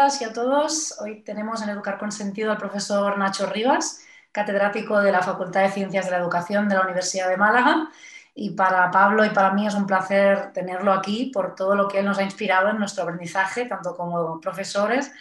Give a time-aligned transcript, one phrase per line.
[0.00, 0.98] todas y a todos.
[1.02, 5.70] Hoy tenemos en Educar con Sentido al profesor Nacho Rivas, catedrático de la Facultad de
[5.70, 7.90] Ciencias de la Educación de la Universidad de Málaga.
[8.34, 11.98] Y para Pablo y para mí es un placer tenerlo aquí por todo lo que
[11.98, 15.12] él nos ha inspirado en nuestro aprendizaje, tanto como profesores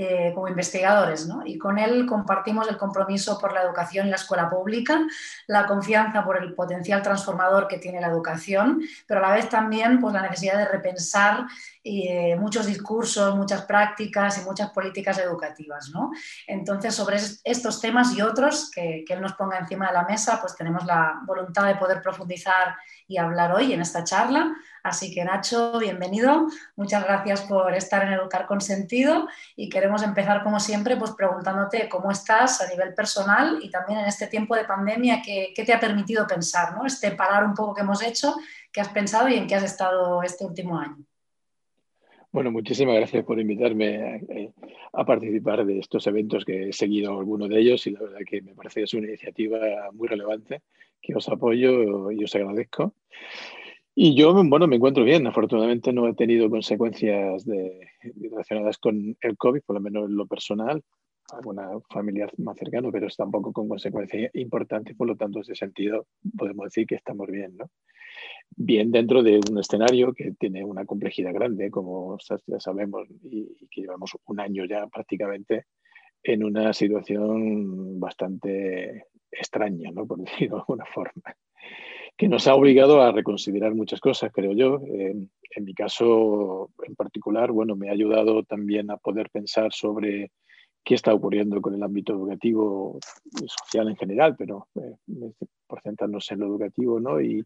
[0.00, 1.26] eh, como investigadores.
[1.26, 1.44] ¿no?
[1.44, 5.00] Y con él compartimos el compromiso por la educación y la escuela pública,
[5.48, 9.98] la confianza por el potencial transformador que tiene la educación, pero a la vez también
[9.98, 11.46] pues, la necesidad de repensar
[11.84, 15.90] eh, muchos discursos, muchas prácticas y muchas políticas educativas.
[15.92, 16.10] ¿no?
[16.46, 20.40] Entonces, sobre estos temas y otros que, que él nos ponga encima de la mesa,
[20.40, 24.54] pues tenemos la voluntad de poder profundizar y hablar hoy en esta charla.
[24.82, 26.46] Así que Nacho, bienvenido.
[26.76, 31.88] Muchas gracias por estar en Educar con Sentido y queremos empezar como siempre pues preguntándote
[31.88, 35.80] cómo estás a nivel personal y también en este tiempo de pandemia, qué, te ha
[35.80, 36.86] permitido pensar, ¿no?
[36.86, 38.34] Este parar un poco que hemos hecho,
[38.72, 40.96] qué has pensado y en qué has estado este último año.
[42.30, 44.20] Bueno, muchísimas gracias por invitarme
[44.92, 48.42] a, participar de estos eventos que he seguido algunos de ellos y la verdad que
[48.42, 49.58] me parece que es una iniciativa
[49.92, 50.60] muy relevante
[51.00, 52.94] que os apoyo y os agradezco.
[53.94, 55.26] Y yo, bueno, me encuentro bien.
[55.26, 57.44] Afortunadamente no he tenido consecuencias
[58.14, 60.82] relacionadas con el COVID, por lo menos en lo personal.
[61.32, 64.94] Alguna familiar más cercano, pero tampoco con consecuencias importantes.
[64.96, 66.06] Por lo tanto, en ese sentido,
[66.36, 67.70] podemos decir que estamos bien, ¿no?
[68.56, 73.82] Bien dentro de un escenario que tiene una complejidad grande, como ya sabemos, y que
[73.82, 75.66] llevamos un año ya prácticamente
[76.22, 80.06] en una situación bastante extraña, ¿no?
[80.06, 81.36] por decirlo de alguna forma
[82.18, 84.80] que nos ha obligado a reconsiderar muchas cosas, creo yo.
[84.84, 85.30] en
[85.64, 90.32] mi caso en particular, bueno, me ha ayudado también a poder pensar sobre
[90.84, 92.98] qué está ocurriendo con el ámbito educativo
[93.40, 94.96] y social en general, pero eh,
[95.68, 97.20] por centrarnos en lo educativo, ¿no?
[97.20, 97.44] Y,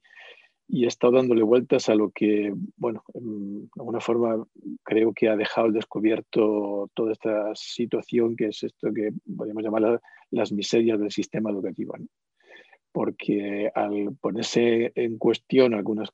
[0.69, 4.47] y he estado dándole vueltas a lo que, bueno, de alguna forma
[4.83, 10.01] creo que ha dejado al descubierto toda esta situación que es esto que podemos llamar
[10.31, 11.95] las miserias del sistema educativo.
[12.93, 16.11] Porque al ponerse en cuestión algunos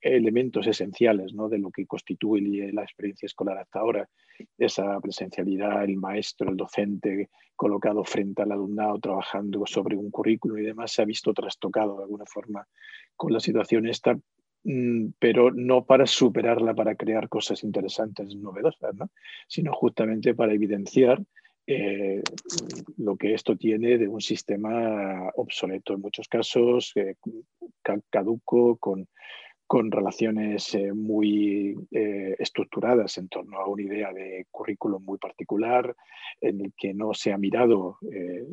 [0.00, 1.50] elementos esenciales ¿no?
[1.50, 4.08] de lo que constituye la experiencia escolar hasta ahora,
[4.56, 10.62] esa presencialidad, el maestro, el docente colocado frente al alumnado trabajando sobre un currículo y
[10.62, 12.66] demás, se ha visto trastocado de alguna forma
[13.14, 14.18] con la situación esta,
[14.64, 19.10] mm, pero no para superarla, para crear cosas interesantes, novedosas, ¿no?
[19.46, 21.22] sino justamente para evidenciar
[21.66, 22.22] eh,
[22.96, 27.14] lo que esto tiene de un sistema obsoleto en muchos casos, eh,
[28.10, 29.08] caduco, con,
[29.66, 35.94] con relaciones eh, muy estructuradas en torno a una idea de currículum muy particular,
[36.40, 37.98] en el que no se ha mirado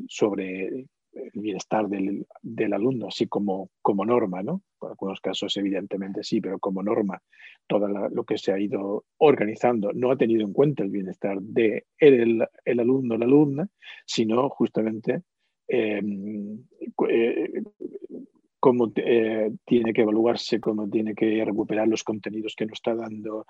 [0.08, 4.62] sobre el bienestar del, del, alumno, así como, como norma, ¿no?
[4.82, 7.22] En algunos casos, evidentemente sí, pero como norma,
[7.68, 11.86] todo lo que se ha ido organizando no ha tenido en cuenta el bienestar de
[11.98, 13.68] el, el alumno o la alumna,
[14.06, 15.24] sino justamente
[15.70, 16.02] eh,
[17.10, 17.64] eh,
[18.60, 23.46] cómo eh, tiene que evaluarse, cómo tiene que recuperar los contenidos que nos está dando,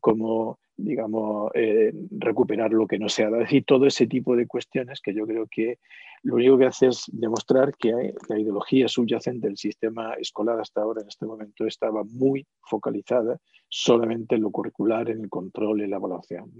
[0.00, 3.44] cómo digamos, eh, recuperar lo que no se ha dado.
[3.50, 5.78] Y todo ese tipo de cuestiones que yo creo que
[6.22, 11.02] lo único que hace es demostrar que la ideología subyacente del sistema escolar hasta ahora,
[11.02, 15.96] en este momento, estaba muy focalizada solamente en lo curricular, en el control y la
[15.96, 16.50] evaluación.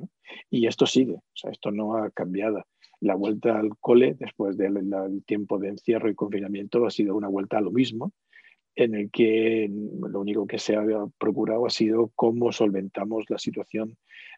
[0.49, 2.65] Y esto sigue, o sea, esto no ha cambiado.
[3.01, 4.75] La vuelta al cole, después del
[5.27, 8.13] tiempo de encierro y confinamiento, ha sido una vuelta a lo mismo,
[8.75, 10.85] en el que lo único que se ha
[11.19, 13.97] procurado ha sido cómo solventamos la situación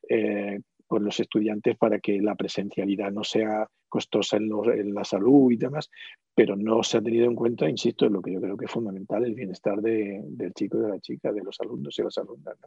[0.09, 0.61] eh,
[0.93, 5.89] con los estudiantes para que la presencialidad no sea costosa en, la salud y demás,
[6.35, 8.71] pero no se ha tenido en cuenta, insisto, en lo que yo creo que es
[8.71, 12.59] fundamental, el bienestar del chico y de la chica, de los alumnos y las alumnas,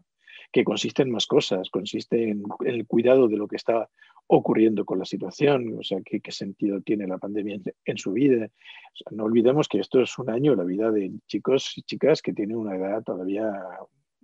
[0.51, 3.87] que consiste en más cosas, consiste en, el cuidado de lo que está
[4.25, 8.47] ocurriendo con la situación, o sea, qué, qué sentido tiene la pandemia en, su vida.
[9.11, 12.57] no olvidemos que esto es un año, la vida de chicos y chicas que tienen
[12.57, 13.53] una edad todavía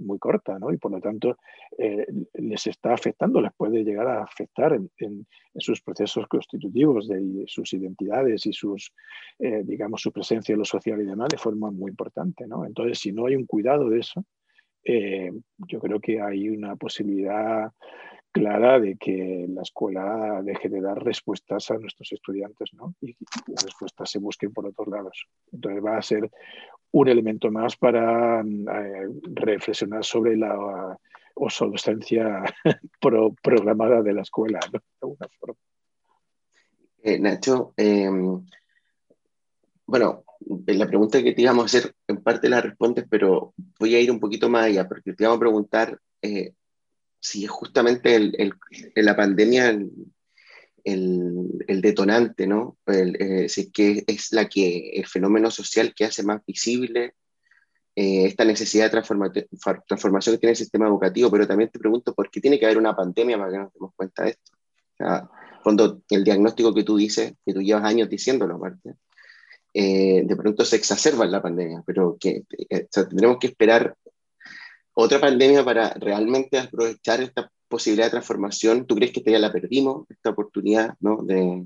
[0.02, 0.72] muy corta, ¿no?
[0.74, 1.38] Y por lo tanto
[1.78, 7.74] eh, les está afectando, les puede llegar a afectar en, sus procesos constitutivos de sus
[7.74, 8.94] identidades y sus,
[9.40, 12.66] eh, digamos, su presencia en lo social y demás de forma muy importante, ¿no?
[12.66, 14.24] Entonces, si no hay un cuidado de eso,
[14.84, 17.72] eh, yo creo que hay una posibilidad
[18.32, 22.96] clara de que la escuela deje de dar respuestas a nuestros estudiantes ¿no?
[23.02, 23.16] y
[23.47, 25.28] las respuestas se busquen por otros lados.
[25.52, 26.32] Entonces va a ser
[26.91, 30.97] un elemento más para eh, reflexionar sobre la
[31.35, 32.43] obsolescencia
[33.41, 34.79] programada de la escuela, ¿no?
[34.79, 35.59] de alguna forma.
[37.03, 38.46] Eh, Nacho, em,
[39.85, 40.23] bueno,
[40.67, 44.11] la pregunta que te íbamos a hacer, en parte la respondes, pero voy a ir
[44.11, 46.53] un poquito más allá, porque te íbamos a preguntar eh,
[47.20, 48.53] si justamente el,
[48.96, 49.79] la pandemia
[50.84, 52.78] el, detonante, ¿no?
[52.88, 57.16] Eh, si que es la que, el fenómeno social que hace más visible
[57.96, 59.02] eh, esta necesidad de
[59.88, 62.78] transformación que tiene el sistema educativo, pero también te pregunto por qué tiene que haber
[62.78, 64.52] una pandemia para que nos demos cuenta de esto.
[65.64, 68.96] cuando el diagnóstico que tú dices, que tú llevas años diciéndolo, aparte,
[69.74, 72.44] eh, de pronto se exacerba en la pandemia, pero que
[72.92, 73.96] tendremos que esperar
[74.94, 78.85] otra pandemia para realmente aprovechar esta posibilidad de transformación.
[78.85, 81.23] ¿Tú crees que esta ya la perdimos, esta oportunidad ¿no?
[81.23, 81.66] de,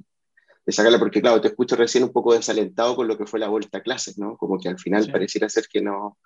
[0.65, 0.99] de sacarla?
[0.99, 3.81] Porque claro, te escucho recién un poco desalentado con lo que fue la vuelta a
[3.81, 4.37] clases, ¿no?
[4.37, 6.17] Como que al final pareciera ser que no,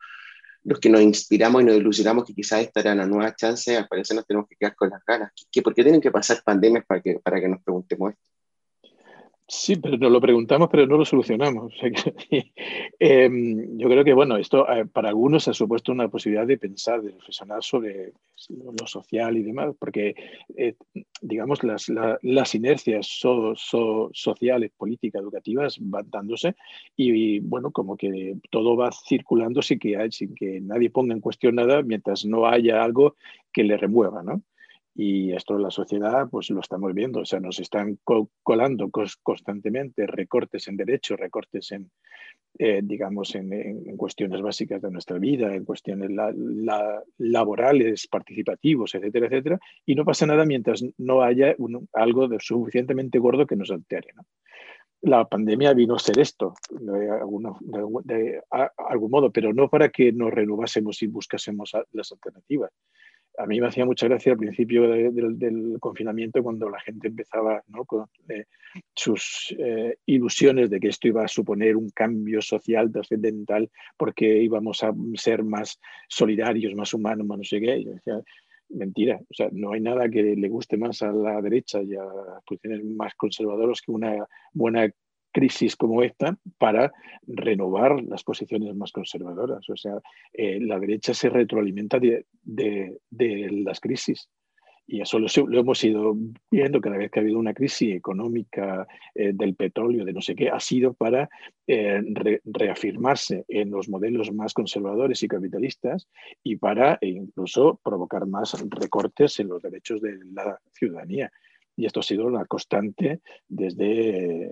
[0.64, 3.88] los que nos inspiramos y nos ilusionamos que quizás esta era una nueva chance, al
[3.88, 5.32] parecer nos tenemos que quedar con las ganas.
[5.52, 8.24] ¿Qué, ¿Por qué tienen que pasar pandemias para que, para que nos preguntemos esto?
[9.52, 11.74] Sí, pero nos lo preguntamos, pero no lo solucionamos.
[13.00, 17.02] Em, yo creo que, bueno, esto eh, para algunos ha supuesto una posibilidad de pensar,
[17.02, 18.14] de reflexionar sobre
[18.50, 20.14] lo social y demás, porque,
[20.56, 20.76] eh,
[21.22, 21.92] digamos, las,
[22.22, 26.56] las inercias sociales, políticas, educativas van dándose
[26.96, 31.56] y, bueno, como que todo va circulando sin que, sin que nadie ponga en cuestión
[31.56, 33.16] nada mientras no haya algo
[33.52, 34.44] que le remueva, ¿no?
[35.02, 38.00] Y esto en la sociedad, pues lo estamos viendo, o sea, nos están
[38.44, 38.90] colando
[39.24, 41.90] constantemente recortes en derechos, recortes en,
[42.58, 46.12] eh, digamos, en, cuestiones básicas de nuestra vida, en cuestiones
[47.18, 51.56] laborales, participativos, etcétera, etcétera, y no pasa nada mientras no haya
[51.94, 54.10] algo de suficientemente gordo que nos altere.
[55.04, 57.08] La pandemia vino a ser esto, de,
[58.04, 58.42] de
[58.76, 62.72] algún modo, pero no para que nos renovásemos y buscásemos las alternativas,
[63.40, 68.06] a mí me hacía mucha gracia al principio del confinamiento cuando la gente empezaba con
[68.28, 68.46] eh,
[68.94, 74.84] sus eh, ilusiones de que esto iba a suponer un cambio social trascendental porque íbamos
[74.84, 77.82] a ser más solidarios, más humanos, más no sé qué.
[77.82, 78.22] yo decía,
[78.68, 82.04] mentira, o sea, no hay nada que le guste más a la derecha y a
[82.04, 84.92] las posiciones más conservadoras que una buena
[85.32, 86.92] crisis como esta para
[87.28, 89.70] renovar las posiciones más conservadoras.
[89.70, 90.00] O sea,
[90.34, 92.26] eh, la derecha se retroalimenta de,
[93.64, 94.30] las crisis.
[94.92, 95.28] Y eso lo,
[95.60, 96.16] hemos ido
[96.50, 100.34] viendo cada vez que ha habido una crisis económica eh, del petróleo, de no sé
[100.34, 101.30] qué, ha sido para
[101.68, 102.02] eh,
[102.44, 106.08] reafirmarse en los modelos más conservadores y capitalistas
[106.42, 111.32] y para incluso provocar más recortes en los derechos de la ciudadanía.
[111.80, 114.10] Y esto ha sido una constante desde
[114.44, 114.50] eh,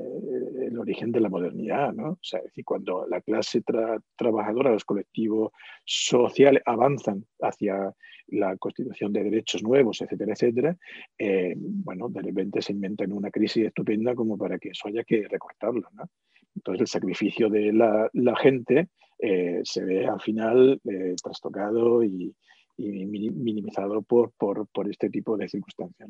[0.67, 1.91] el origen de la modernidad.
[1.91, 2.11] ¿no?
[2.11, 3.61] O sea, es decir, cuando la clase
[4.15, 5.51] trabajadora, los colectivos
[5.83, 7.93] sociales avanzan hacia
[8.27, 10.77] la constitución de derechos nuevos, etcétera, etcétera,
[11.17, 15.27] eh, bueno, de repente se inventan una crisis estupenda como para que eso haya que
[15.27, 15.85] recortarlo.
[15.95, 16.05] ¿no?
[16.55, 18.87] Entonces el sacrificio de la, gente
[19.19, 20.79] eh, se ve al final
[21.21, 22.33] trastocado y,
[22.77, 26.09] y minimizado por, por, por, este tipo de circunstancias.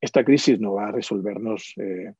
[0.00, 2.12] Esta crisis no va a resolvernos eh,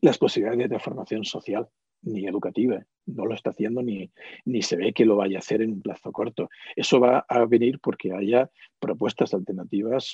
[0.00, 1.68] las posibilidades de transformación social
[2.02, 2.84] ni educativa.
[3.06, 4.10] No lo está haciendo ni,
[4.44, 6.48] ni se ve que lo vaya a hacer en un plazo corto.
[6.76, 10.12] Eso va a venir porque haya propuestas alternativas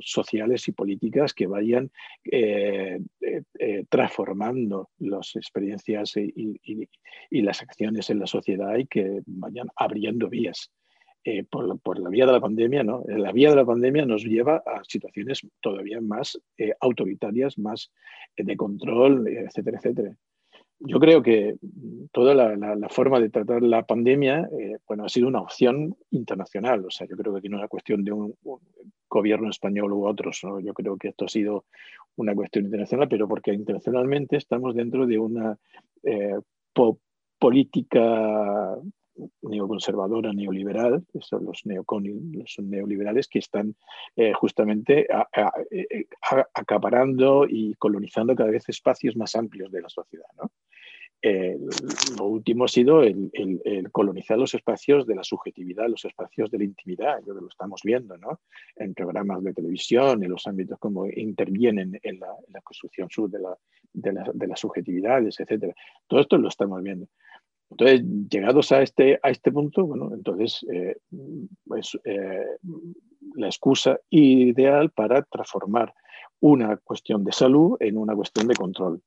[0.00, 1.90] sociales y políticas que vayan
[2.30, 6.88] eh, eh, transformando las experiencias y,
[7.30, 10.70] las acciones en la sociedad y que vayan abriendo vías.
[11.28, 13.02] Eh, por, la vía de la pandemia, ¿no?
[13.08, 17.90] La vía de la pandemia nos lleva a situaciones todavía más eh, autoritarias, más
[18.36, 20.16] eh, de control, etcétera, etcétera.
[20.78, 21.56] Yo creo que
[22.12, 24.48] toda la, forma de tratar la pandemia
[24.86, 26.84] bueno, ha sido una opción internacional.
[26.84, 28.34] O sea, yo creo que aquí no es una cuestión de un,
[29.08, 30.42] gobierno español u otros.
[30.62, 31.64] Yo creo que esto ha sido
[32.14, 35.58] una cuestión internacional, pero porque internacionalmente estamos dentro de una
[37.38, 38.76] política
[39.42, 43.74] neoconservadora, neoliberal, son los, neoliberales que están
[44.16, 45.06] eh, justamente
[45.70, 46.06] eh,
[46.54, 50.26] acaparando y colonizando cada vez espacios más amplios de la sociedad.
[52.18, 53.30] lo último ha sido el,
[53.92, 58.16] colonizar los espacios de la subjetividad, los espacios de la intimidad, yo lo estamos viendo
[58.18, 58.40] ¿no?
[58.76, 63.56] en programas de televisión, en los ámbitos como intervienen en la, construcción sur de, la,
[63.92, 65.74] de, las subjetividades, etc.
[66.06, 67.08] Todo esto lo estamos viendo.
[67.70, 70.96] Entonces, llegados a este, a este punto, bueno, entonces eh,
[71.76, 72.44] es eh,
[73.34, 75.92] la excusa ideal para transformar
[76.40, 79.02] una cuestión de salud en una cuestión de control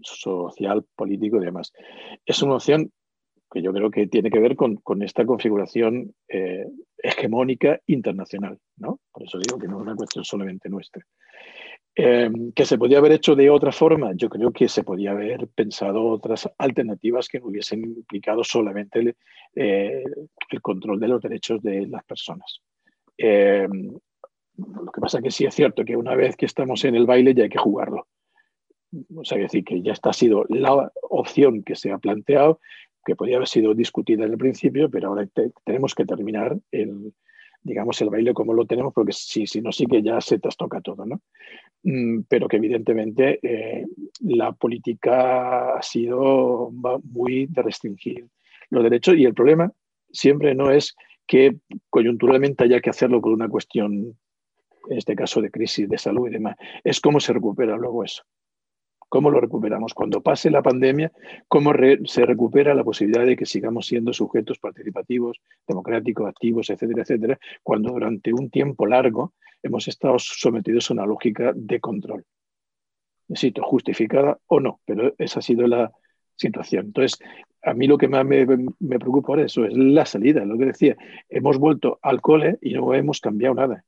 [0.00, 1.72] social, político y demás.
[2.24, 2.92] Es una opción
[3.50, 6.66] que yo creo que tiene que ver con, con esta configuración eh,
[6.98, 9.00] hegemónica internacional, ¿no?
[9.12, 11.02] Por eso digo que no es una cuestión solamente nuestra.
[11.98, 14.12] Em, ¿Que se podía haber hecho de otra forma?
[14.14, 19.16] Yo creo que se podía haber pensado otras alternativas que no hubiesen implicado solamente el,
[19.54, 20.04] eh,
[20.60, 22.60] control de los derechos de las personas.
[23.16, 23.96] Em,
[25.00, 27.48] pasa que sí es cierto que una vez que estamos en el baile ya hay
[27.48, 28.06] que jugarlo.
[29.14, 32.60] O sea, decir que ya está ha sido la opción que se ha planteado,
[33.06, 35.26] que podría haber sido discutida en el principio, pero ahora
[35.64, 37.14] tenemos que terminar el,
[37.66, 40.80] digamos, el baile como lo tenemos, porque si, si no, sí que ya se trastoca
[40.80, 41.20] todo, ¿no?
[41.82, 43.84] Mm, pero que evidentemente eh,
[44.20, 46.70] la política ha sido
[47.04, 48.26] muy de restringir
[48.70, 49.72] los derechos y el problema
[50.10, 50.96] siempre no es
[51.26, 51.56] que
[51.90, 54.16] coyunturalmente haya que hacerlo por una cuestión,
[54.88, 58.22] en este caso de crisis de salud y demás, es cómo se recupera luego eso.
[59.08, 59.94] ¿Cómo lo recuperamos?
[59.94, 61.12] Cuando pase la pandemia,
[61.48, 61.72] ¿cómo
[62.04, 67.92] se recupera la posibilidad de que sigamos siendo sujetos participativos, democráticos, activos, etcétera, etcétera, cuando
[67.92, 72.24] durante un tiempo largo hemos estado sometidos a una lógica de control?
[73.28, 75.92] Necesito justificada o no, pero esa ha sido la
[76.36, 76.86] situación.
[76.86, 77.18] Entonces,
[77.62, 80.96] a mí lo que más me, preocupa por eso es la salida, lo que decía.
[81.28, 83.84] Hemos vuelto al cole y no hemos cambiado nada.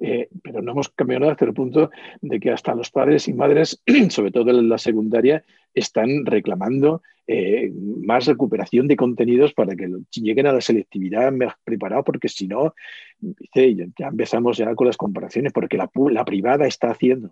[0.00, 1.90] Eh, pero no hemos cambiado hasta el punto
[2.20, 7.70] de que hasta los padres y madres, sobre todo en la secundaria, están reclamando eh,
[7.74, 11.32] más recuperación de contenidos para que lleguen a la selectividad
[11.64, 12.74] preparados, porque si no,
[13.20, 17.30] ya empezamos ya con las comparaciones, porque la, la privada está haciendo,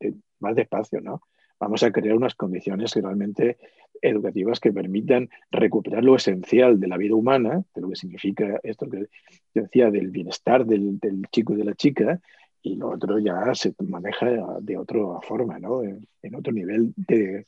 [0.00, 1.22] eh, más despacio, ¿no?
[1.60, 3.58] Vamos a crear unas condiciones realmente
[4.00, 8.88] educativas que permitan recuperar lo esencial de la vida humana, de lo que significa esto
[8.88, 9.08] que
[9.52, 10.98] decía del bienestar del,
[11.30, 12.18] chico y de la chica,
[12.62, 15.82] y lo otro ya se maneja de otra forma, ¿no?
[15.82, 17.46] en, otro nivel de,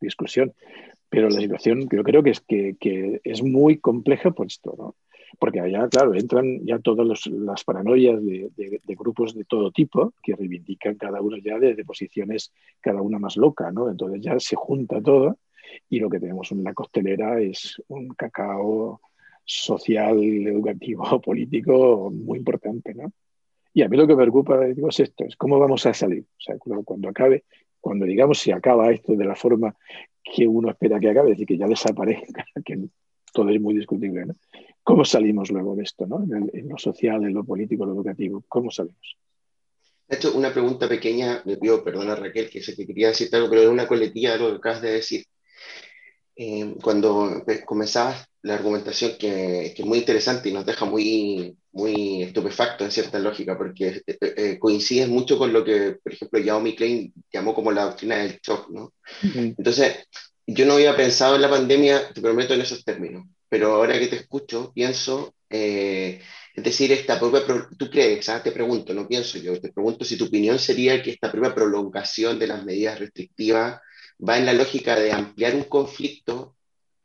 [0.00, 0.52] discusión.
[1.08, 4.94] Pero la situación yo creo que es, que, es muy compleja por esto, ¿no?
[5.38, 10.34] Porque allá, claro, entran ya todas las paranoias de, de, grupos de todo tipo que
[10.34, 13.88] reivindican cada uno ya desde posiciones, cada una más loca, ¿no?
[13.88, 15.38] Entonces ya se junta todo
[15.88, 19.00] y lo que tenemos en la costelera es un cacao
[19.44, 23.12] social, educativo, político muy importante, ¿no?
[23.72, 26.22] Y a mí lo que me preocupa digo, es esto, es cómo vamos a salir.
[26.22, 27.44] O sea, cuando acabe,
[27.80, 29.76] cuando digamos si acaba esto de la forma
[30.22, 32.78] que uno espera que acabe, es decir, que ya desaparezca, que
[33.32, 34.34] todo es muy discutible, ¿no?
[34.90, 36.24] ¿Cómo salimos luego de esto, ¿no?
[36.24, 39.16] En, lo social, en lo político, en lo educativo, ¿cómo salimos?
[40.08, 43.48] De hecho, una pregunta pequeña, me pido perdona Raquel, que sé que quería decirte algo,
[43.48, 45.24] pero de una coletilla de lo que acabas de decir.
[46.34, 52.82] Eh, cuando comenzabas la argumentación que, es muy interesante y nos deja muy, muy estupefacto
[52.84, 57.12] en cierta lógica, porque eh, eh, coincide mucho con lo que, por ejemplo, Jaume Klein
[57.32, 58.92] llamó como la doctrina del shock, ¿no?
[59.22, 59.98] Entonces,
[60.48, 64.06] yo no había pensado en la pandemia, te prometo, en esos términos, pero ahora que
[64.06, 66.22] te escucho, pienso, es
[66.54, 67.42] decir, esta propia,
[67.76, 68.28] tú crees.
[68.28, 71.54] Ah, te pregunto, no pienso yo, te pregunto si tu opinión sería que esta propia
[71.54, 73.80] prolongación de las medidas restrictivas
[74.26, 76.56] va en la lógica de ampliar un conflicto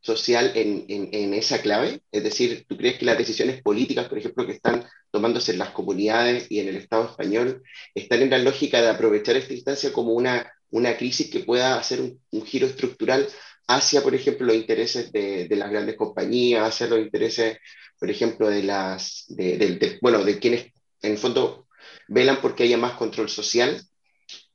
[0.06, 2.02] social en, en, esa clave?
[2.12, 5.72] Es decir, ¿tú crees que las decisiones políticas, por ejemplo, que están tomándose en las
[5.72, 7.64] comunidades y en el Estado español,
[7.96, 12.02] están en la lógica de aprovechar esta instancia como una, una crisis que pueda hacer
[12.02, 13.28] un, giro estructural
[13.67, 17.57] hacia, por ejemplo, los intereses de, de, las grandes compañías, hacia los intereses,
[18.00, 20.67] por ejemplo, de las, de, bueno, de quienes
[21.01, 21.67] en el fondo
[22.07, 23.81] velan porque haya más control social?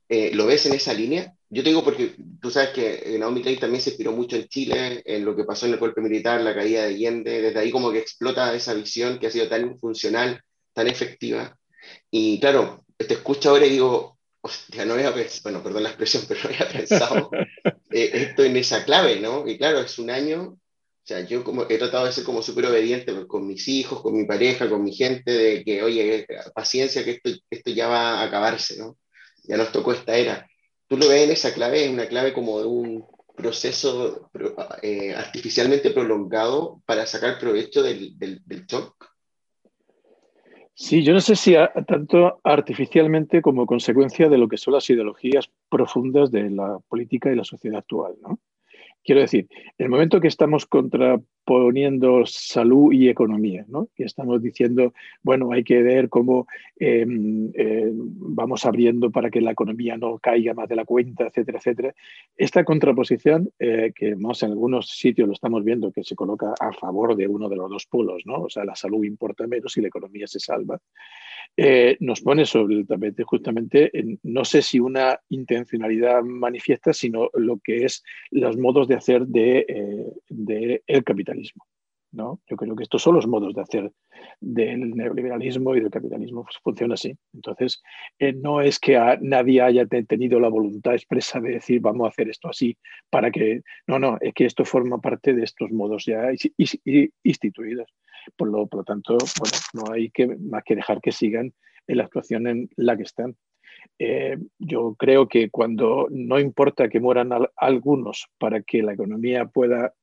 [0.09, 1.33] Eh, ¿Lo ves en esa línea?
[1.49, 5.25] Yo tengo porque tú sabes que Naomi Klein también se inspiró mucho en Chile, en
[5.25, 7.99] lo que pasó en el golpe militar, la caída de Allende, desde ahí como que
[7.99, 10.41] explota esa visión que ha sido tan funcional,
[10.73, 11.57] tan efectiva.
[12.09, 16.23] Y claro, te escucho ahora y digo, hostia, no había pensado, bueno, perdón la expresión,
[16.27, 17.29] pero no había pensado
[17.91, 19.47] eh, esto en esa clave, ¿no?
[19.47, 20.59] Y claro, es un año, o
[21.03, 24.25] sea, yo como he tratado de ser como súper obediente con mis hijos, con mi
[24.25, 28.77] pareja, con mi gente, de que, oye, paciencia, que esto, esto ya va a acabarse,
[28.77, 28.97] ¿no?
[29.43, 30.47] Ya nos tocó esta era
[30.91, 34.29] tú lo ves en esa clave, es una clave como de un proceso
[34.81, 39.07] eh, artificialmente prolongado para sacar provecho del, del, shock.
[40.73, 41.53] Sí, yo no sé si
[41.87, 47.35] tanto artificialmente como consecuencia de lo que son las ideologías profundas de la política y
[47.35, 48.15] la sociedad actual.
[48.21, 48.39] ¿no?
[49.03, 53.89] Quiero decir, el momento que estamos contra, poniendo salud y economía, ¿no?
[53.95, 54.93] que estamos diciendo,
[55.23, 56.45] bueno, hay que ver cómo
[56.77, 61.57] em, em, vamos abriendo para que la economía no caiga más de la cuenta, etcétera,
[61.57, 61.95] etcétera.
[62.37, 66.71] Esta contraposición, eh, que más en algunos sitios lo estamos viendo, que se coloca a
[66.71, 68.43] favor de uno de los dos polos, ¿no?
[68.43, 70.79] o sea, la salud importa menos y la economía se salva,
[71.57, 73.91] eh, nos pone sobre el tapete justamente,
[74.23, 79.65] no sé si una intencionalidad manifiesta, sino lo que es los modos de hacer de,
[79.67, 81.65] eh, el capitalismo.
[82.11, 82.41] ¿No?
[82.47, 83.91] Yo creo que estos son los modos de hacer
[84.39, 87.15] del neoliberalismo y del capitalismo, funciona así.
[87.33, 87.81] Entonces,
[88.19, 92.29] eh, no es que nadie haya tenido la voluntad expresa de decir vamos a hacer
[92.29, 92.77] esto así
[93.09, 93.61] para que...
[93.87, 96.31] No, no, es que esto forma parte de estos modos ya
[97.23, 97.87] instituidos.
[98.35, 101.53] Por lo, por lo tanto, bueno, no hay que, más que dejar que sigan
[101.87, 103.35] en la actuación en la que están.
[103.97, 109.93] Eh, yo creo que cuando no importa que mueran algunos para que la economía pueda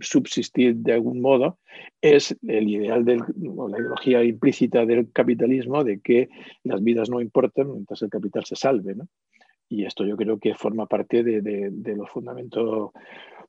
[0.00, 1.58] subsistir de algún modo,
[2.00, 6.28] es el ideal de la ideología implícita del capitalismo de que
[6.62, 8.96] las vidas no importan mientras el capital se salve.
[9.68, 12.90] Y esto yo creo que forma parte de, los fundamentos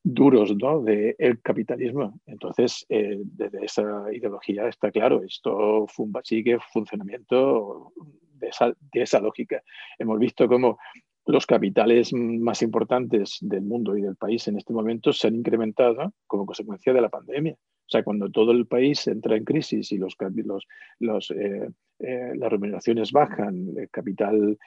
[0.03, 0.81] duros ¿no?
[0.81, 2.19] del capitalismo.
[2.25, 5.85] Entonces, eh, desde esa ideología está claro, esto
[6.23, 7.91] sigue funcionamiento
[8.33, 9.61] de esa, de esa lógica.
[9.99, 10.77] Hemos visto cómo
[11.25, 16.13] los capitales más importantes del mundo y del país en este momento se han incrementado
[16.27, 17.53] como consecuencia de la pandemia.
[17.53, 23.73] O sea, cuando todo el país entra en crisis y eh, eh, las remuneraciones bajan,
[23.77, 24.57] el capital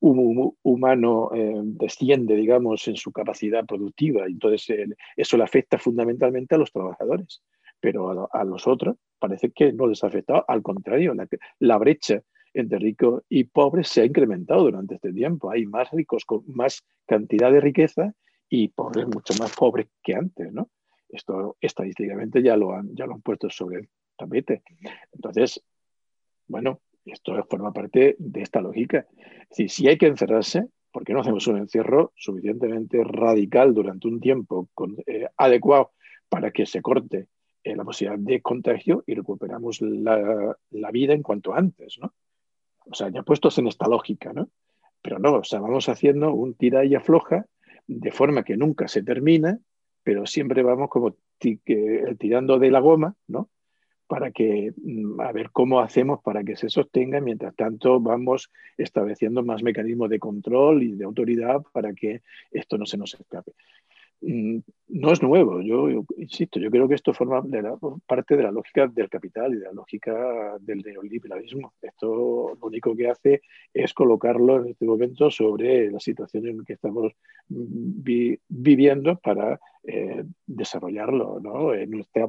[0.00, 6.72] humano eh, desciende, digamos, en su capacidad productiva, entonces eso le afecta fundamentalmente a los
[6.72, 7.42] trabajadores,
[7.80, 11.14] pero a, los otros parece que no les ha afectado, al contrario,
[11.60, 12.20] la brecha
[12.54, 15.50] entre ricos y pobres se ha incrementado durante este tiempo.
[15.50, 18.14] Hay más ricos con más cantidad de riqueza
[18.48, 20.70] y pobres mucho más pobres que antes, ¿no?
[21.08, 24.62] Esto estadísticamente ya lo han, ya lo han puesto sobre el tapete.
[25.12, 25.62] Entonces,
[26.46, 29.06] bueno, esto forma parte de esta lógica.
[29.50, 34.68] Si hay que encerrarse, ¿por qué no hacemos un encierro suficientemente radical durante un tiempo
[35.06, 35.92] eh, adecuado
[36.28, 37.26] para que se corte
[37.62, 42.12] eh, la posibilidad de contagio y recuperamos la, la, vida en cuanto antes, ¿no?
[42.86, 44.48] O sea, ya puestos en esta lógica, ¿no?
[45.02, 47.46] Pero no, o sea, vamos haciendo un tira y afloja
[47.86, 49.58] de forma que nunca se termina,
[50.02, 51.16] pero siempre vamos como
[52.18, 53.50] tirando de la goma, ¿no?
[54.06, 59.42] Para que, mm, a ver cómo hacemos para que se sostenga, mientras tanto vamos estableciendo
[59.42, 63.52] más mecanismos de control y de autoridad para que esto no se nos escape.
[64.26, 67.42] Mm, no es nuevo, yo, insisto, yo creo que esto forma
[68.06, 71.74] parte de la lógica del capital y de la lógica del neoliberalismo.
[71.82, 76.74] Esto lo único que hace es colocarlo en este momento sobre la situación en que
[76.74, 77.12] estamos
[77.48, 81.74] viviendo para eh, desarrollarlo ¿no?
[81.74, 82.28] en nuestra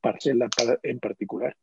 [0.00, 0.48] parcela
[0.82, 1.56] en particular.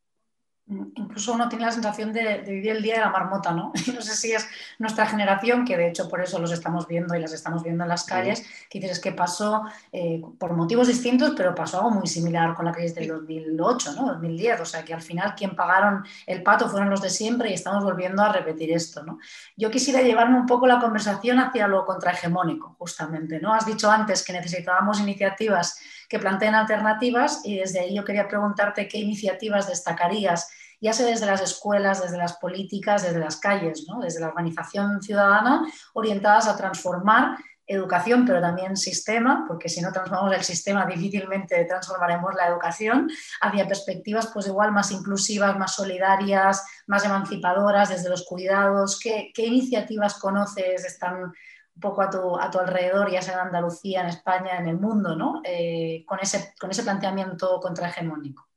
[0.65, 3.73] Incluso uno tiene la sensación de, vivir el día de la marmota, ¿no?
[3.93, 4.47] No sé si es
[4.79, 7.89] nuestra generación, que de hecho por eso los estamos viendo y las estamos viendo en
[7.89, 12.55] las calles, que dices que pasó eh, por motivos distintos, pero pasó algo muy similar
[12.55, 14.07] con la crisis del 2008, ¿no?
[14.07, 17.55] 2010, o sea que al final quien pagaron el pato fueron los de siempre y
[17.55, 19.19] estamos volviendo a repetir esto, ¿no?
[19.57, 23.53] Yo quisiera llevarme un poco la conversación hacia lo contrahegemónico, justamente, ¿no?
[23.53, 25.77] Has dicho antes que necesitábamos iniciativas
[26.09, 30.49] que planteen alternativas y desde ahí yo quería preguntarte qué iniciativas destacarías,
[30.81, 33.99] ya sea desde las escuelas, desde las políticas, desde las calles, ¿no?
[33.99, 40.35] desde la organización ciudadana, orientadas a transformar educación, pero también sistema, porque si no transformamos
[40.35, 43.09] el sistema difícilmente transformaremos la educación,
[43.41, 48.99] hacia perspectivas pues igual más inclusivas, más solidarias, más emancipadoras, desde los cuidados.
[48.99, 50.85] ¿Qué, qué iniciativas conoces?
[50.85, 51.33] Están
[51.75, 54.79] un poco a tu, a tu, alrededor, ya sea en Andalucía, en España, en el
[54.79, 55.41] mundo, ¿no?
[55.43, 58.47] Eh, con, ese, con ese planteamiento contrahegemónico.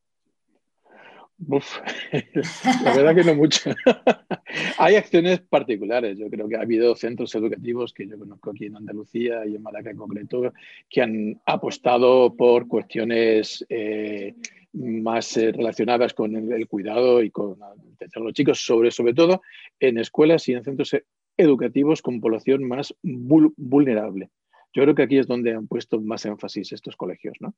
[1.38, 3.70] La verdad que no mucho.
[4.78, 6.18] Hay acciones particulares.
[6.18, 9.62] Yo creo que ha habido centros educativos que yo conozco aquí en Andalucía y en
[9.62, 10.52] Malaca en concreto
[10.88, 14.34] que han apostado por cuestiones eh,
[14.72, 19.42] más eh, relacionadas con el, cuidado y con atención a los chicos, sobre, sobre todo
[19.78, 20.96] en escuelas y en centros
[21.36, 24.30] educativos con población más vulnerable.
[24.72, 27.36] Yo creo que aquí es donde han puesto más énfasis estos colegios.
[27.40, 27.54] ¿no?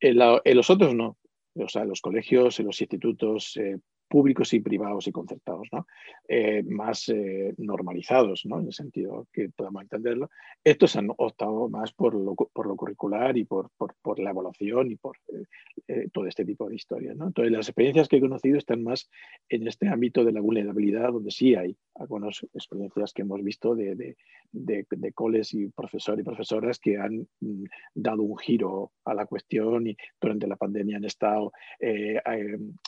[0.00, 0.16] En,
[0.56, 1.16] los otros no.
[1.54, 5.86] O sea, los colegios, en los institutos eh, públicos y privados y concertados, ¿no?
[6.28, 8.60] Eh, más eh, normalizados, ¿no?
[8.60, 10.28] en el sentido que podamos entenderlo.
[10.62, 13.70] Estos han optado más por lo, curricular y por,
[14.18, 15.16] la evaluación y por
[15.92, 17.14] eh, todo este tipo de historias.
[17.16, 17.26] ¿no?
[17.26, 19.10] Entonces, las experiencias que he conocido están más
[19.50, 23.94] en este ámbito de la vulnerabilidad, donde sí hay algunas experiencias que hemos visto de,
[23.94, 24.16] de,
[24.52, 29.26] de, de coles y profesores y profesoras que han mm, dado un giro a la
[29.26, 31.52] cuestión y durante la pandemia han estado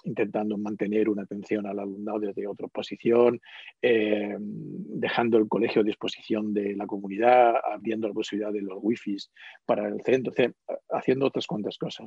[0.04, 3.40] intentando mantener una atención al alumnado desde otra posición,
[3.82, 9.30] eh, dejando el colegio a disposición de la comunidad, abriendo la posibilidad de los wifis
[9.66, 10.32] para el centro,
[10.90, 12.06] haciendo otras cuantas cosas.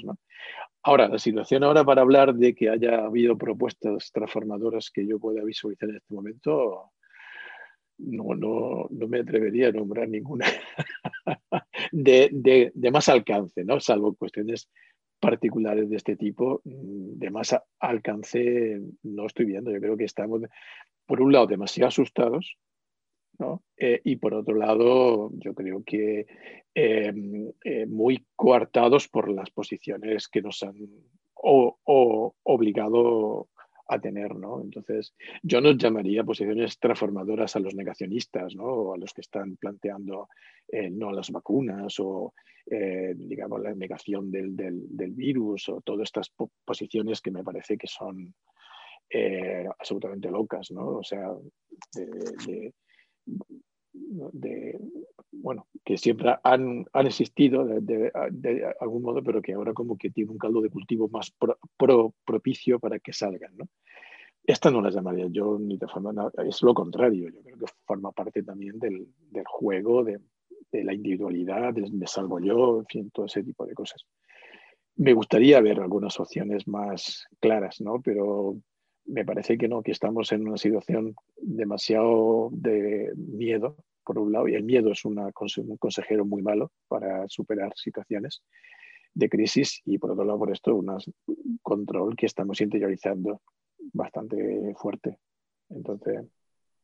[0.87, 5.43] Ahora, la situación ahora para hablar de que haya habido propuestas transformadoras que yo pueda
[5.43, 6.91] visualizar en este momento,
[7.97, 10.45] no, no, no, me atrevería a nombrar ninguna
[11.91, 13.81] de, de, de, más alcance, ¿no?
[13.81, 14.69] salvo cuestiones
[15.19, 19.71] particulares de este tipo mm, de más alcance no estoy viendo.
[19.71, 20.41] Yo creo que estamos,
[21.05, 22.55] por un lado, demasiado asustados,
[23.77, 26.25] Eh, y por otro lado, yo creo que
[26.73, 30.75] em, eh, muy coartados por las posiciones que nos han
[31.35, 33.47] o, obligado
[33.89, 34.61] a tener, ¿no?
[34.61, 38.65] Entonces, yo no llamaría posiciones transformadoras a los negacionistas, ¿no?
[38.65, 40.27] O a los que están planteando
[40.67, 42.33] eh, no las vacunas o,
[42.65, 44.55] eh, digamos, la negación del,
[45.13, 46.33] virus o todas estas
[46.65, 48.33] posiciones que me parece que son
[49.09, 50.97] eh, absolutamente locas, ¿no?
[50.97, 51.31] O sea,
[51.93, 52.73] de,
[55.31, 58.11] bueno, que siempre han, existido de,
[58.79, 61.33] algún modo, pero que ahora como que tiene un caldo de cultivo más
[62.25, 63.67] propicio para que salgan, ¿no?
[64.43, 68.13] Esta no la llamaría yo ni de forma, es lo contrario, yo creo que forma
[68.13, 69.07] parte también del,
[69.45, 70.21] juego, de,
[70.71, 74.05] la individualidad, de me salvo yo, en fin, todo ese tipo de cosas.
[74.95, 78.01] Me gustaría ver algunas opciones más claras, ¿no?
[78.01, 78.57] Pero
[79.07, 84.47] me parece que no, que estamos en una situación demasiado de miedo, por un lado,
[84.47, 85.31] y el miedo es un
[85.79, 88.41] consejero muy malo para superar situaciones
[89.13, 90.87] de crisis, y por otro lado, por esto, un
[91.61, 93.41] control que estamos interiorizando
[93.93, 95.17] bastante fuerte.
[95.69, 96.25] Entonces,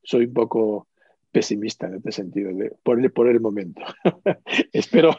[0.02, 0.88] soy un poco
[1.30, 2.50] pesimista en este sentido,
[2.82, 3.82] por, el, momento.
[4.72, 5.16] Espero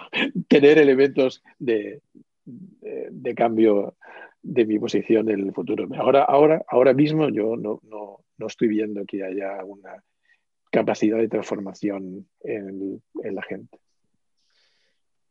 [0.47, 2.01] tener elementos de,
[2.45, 3.95] de, cambio
[4.47, 5.87] de mi posición en el futuro.
[5.97, 10.03] Ahora, ahora, ahora mismo yo no, no, no estoy viendo que haya una
[10.71, 13.79] capacidad de transformación en, en la gente.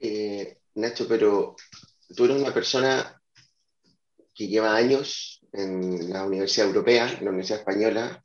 [0.00, 1.55] Eh, Nacho, pero
[2.16, 3.20] tú eres una persona
[4.35, 8.24] que lleva años en la Universidad Europea, en la Universidad Española.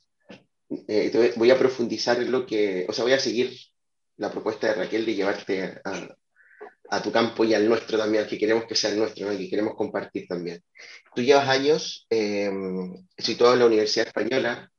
[0.87, 3.55] Eh, voy a profundizar en lo que, o sea, voy a seguir
[4.17, 6.17] la propuesta de Raquel de llevarte a,
[6.91, 9.37] a tu campo y al nuestro también, al que queremos que sea el nuestro, ¿no?
[9.37, 10.63] que queremos compartir también.
[11.13, 12.51] Tú llevas años eh,
[13.17, 14.71] situado en la Universidad Española,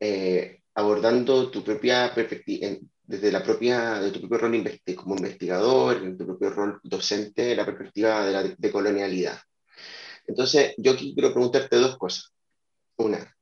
[0.00, 2.68] eh, abordando tu propia perspectiva,
[3.02, 7.66] desde la propia, de tu propio rol como investigador, en tu propio rol docente, la
[7.66, 9.38] perspectiva de la decolonialidad.
[10.26, 12.32] Entonces, yo quiero preguntarte dos cosas.
[12.96, 13.36] Una,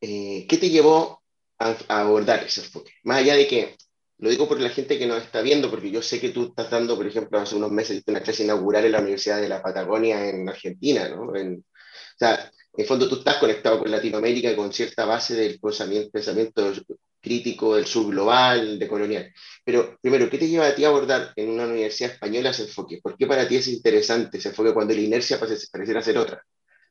[0.00, 1.22] eh, ¿qué te llevó
[1.58, 2.92] a, a, abordar ese enfoque?
[3.02, 3.76] Más allá de que
[4.18, 6.70] lo digo por la gente que nos está viendo, porque yo sé que tú estás
[6.70, 10.28] dando, por ejemplo, hace unos meses una clase inaugural en la Universidad de la Patagonia
[10.28, 11.34] en Argentina, ¿no?
[11.34, 15.60] En, o sea, en el fondo tú estás conectado con Latinoamérica con cierta base del
[15.60, 16.72] pensamiento, pensamiento
[17.20, 19.32] crítico del subglobal, de colonial.
[19.64, 23.00] Pero primero, ¿qué te lleva a ti a abordar en una universidad española ese enfoque?
[23.02, 26.44] ¿Por qué para ti es interesante ese enfoque cuando la inercia pareciera ser otra,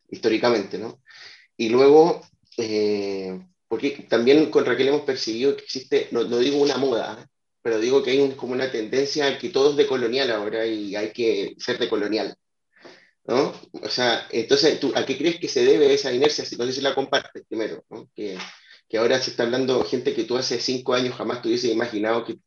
[0.10, 1.02] históricamente, ¿no?
[1.56, 2.22] Y luego,
[2.58, 3.40] eh,
[3.74, 7.28] porque también con Raquel hemos percibido que existe, no, digo una moda,
[7.60, 11.56] pero digo que hay como una tendencia que todo es decolonial ahora y hay que
[11.58, 12.38] ser decolonial.
[13.26, 13.52] ¿no?
[13.72, 16.46] O sea, entonces, ¿tú, ¿a qué crees que se debe esa inercia?
[16.46, 18.08] Si no sé si la compartes primero, ¿no?
[18.16, 18.38] que,
[18.88, 22.26] que, ahora se está hablando gente que tú hace cinco años jamás te hubiese imaginado
[22.26, 22.38] que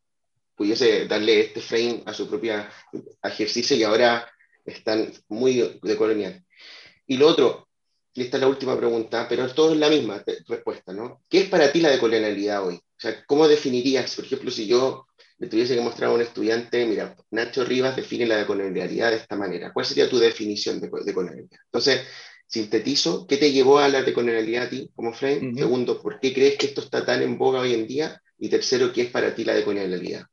[0.55, 2.71] pudiese darle este frame a su propia
[3.25, 4.31] ejercicio y ahora
[4.65, 6.45] están muy decolonial.
[7.05, 7.66] Y lo otro,
[8.17, 11.21] y esta es la última pregunta, pero todo es la misma respuesta, ¿no?
[11.29, 12.77] ¿Qué es para ti la decolonialidad hoy?
[12.77, 15.07] O sea, ¿cómo definirías, por ejemplo, si yo
[15.39, 19.37] le tuviese que mostrar a un estudiante, mira, Nacho Rivas define la decolonialidad de esta
[19.37, 21.61] manera, ¿cuál sería tu definición de decolonialidad?
[21.67, 22.07] Entonces,
[22.47, 25.53] sintetizo, ¿qué te llevó a la decolonialidad a ti como frame?
[25.55, 28.23] Segundo, ¿por qué crees que esto está tan en boga hoy en día?
[28.39, 30.25] Y tercero, ¿qué es para ti la decolonialidad?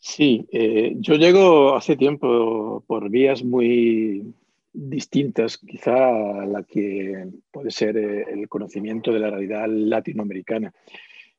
[0.00, 4.34] Sí, eh, yo llego hace tiempo por vías muy
[4.76, 5.94] distintas quizá
[6.42, 10.72] a la que puede ser eh, el conocimiento de la realidad latinoamericana.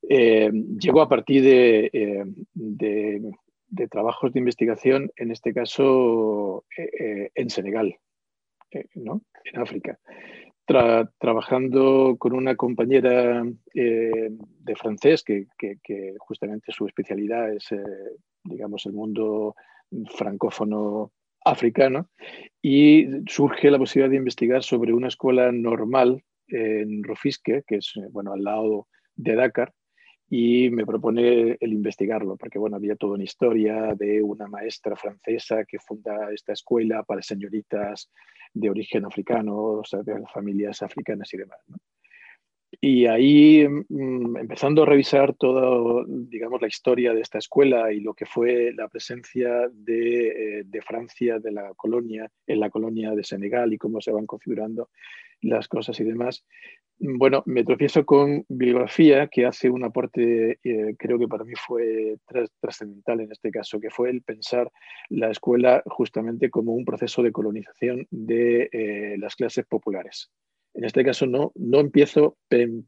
[0.10, 2.24] Eh, llegó a partir de, eh,
[2.54, 7.96] de, trabajos de investigación, en este caso en Senegal,
[8.96, 9.22] ¿no?
[9.44, 10.00] en África,
[10.66, 17.70] trabajando con una compañera de francés que, que, que, justamente su especialidad es,
[18.44, 19.56] digamos, el mundo
[20.16, 21.12] francófono
[21.44, 22.10] africano
[22.62, 28.34] y surge la posibilidad de investigar sobre una escuela normal en Rofisque, que es bueno,
[28.34, 29.74] al lado de Dakar,
[30.30, 35.64] y me propone el investigarlo, porque bueno, había toda una historia de una maestra francesa
[35.66, 38.12] que funda esta escuela para señoritas
[38.54, 41.60] de origen africano, o sea, de familias africanas y demás.
[42.82, 48.14] Y ahí, mm, empezando a revisar toda, digamos, la historia de esta escuela y lo
[48.14, 53.24] que fue la presencia de, eh, de, Francia, de la colonia, en la colonia de
[53.24, 54.90] Senegal y cómo se van configurando
[55.42, 56.46] las cosas y demás,
[57.00, 61.54] mm, bueno, me tropiezo con bibliografía que hace un aporte, eh, creo que para mí
[61.56, 62.18] fue
[62.60, 64.70] trascendental en este caso, que fue el pensar
[65.10, 70.32] la escuela justamente como un proceso de colonización de eh, las clases populares.
[70.78, 72.38] En este caso no, no empiezo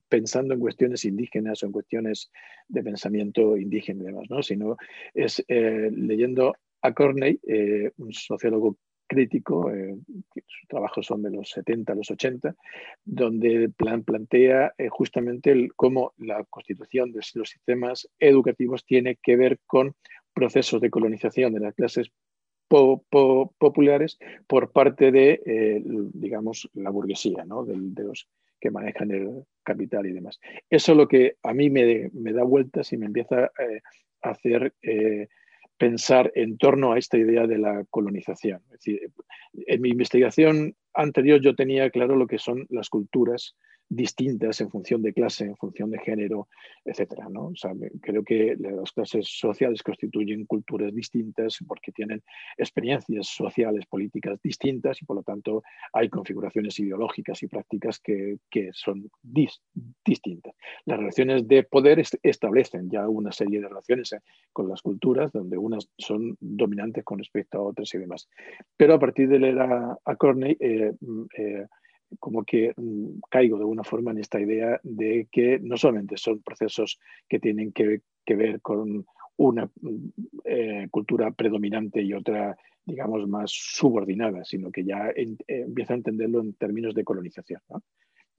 [0.10, 2.32] pensando en cuestiones indígenas o en cuestiones
[2.68, 4.44] de pensamiento indígena y demás, ¿no?
[4.44, 4.78] sino
[5.16, 9.98] es eh, leyendo a Corney, eh, un sociólogo crítico, eh,
[10.46, 12.56] sus trabajos son de los 70 a los 80,
[13.04, 19.96] donde plan, plantea justamente cómo la constitución de los sistemas educativos tiene que ver con
[20.32, 22.12] procesos de colonización de las clases
[22.70, 27.66] populares por parte de, eh, digamos, la burguesía, ¿no?
[27.66, 28.28] de, los
[28.62, 30.40] que manejan el capital y demás.
[30.70, 33.52] Eso es lo que a mí me, da vueltas y me empieza
[34.22, 34.74] a hacer
[35.80, 38.62] pensar en torno a esta idea de la colonización.
[38.66, 39.12] Es decir,
[39.54, 43.56] en mi investigación anterior yo tenía claro lo que son las culturas
[43.90, 46.48] distintas en función de clase, en función de género,
[46.86, 47.28] etcétera.
[47.30, 47.52] ¿no?
[48.02, 52.22] creo que las clases sociales constituyen culturas distintas porque tienen
[52.58, 58.38] experiencias sociales, políticas distintas y por lo tanto hay configuraciones ideológicas y prácticas que,
[58.74, 60.54] son distintas.
[60.86, 64.20] Las relaciones de poder establecen ya una serie de relaciones eh,
[64.54, 68.30] con las culturas donde unas son dominantes con respecto a otras y demás.
[68.78, 71.66] Pero a partir de la era a Corney, eh, mm, eh,
[72.18, 76.42] como que mm, caigo de alguna forma en esta idea de que no solamente son
[76.42, 79.06] procesos que tienen que, ver con
[79.38, 80.10] una mm,
[80.46, 86.42] eh, cultura predominante y otra, digamos, más subordinada, sino que ya eh, empieza a entenderlo
[86.42, 87.62] en términos de colonización.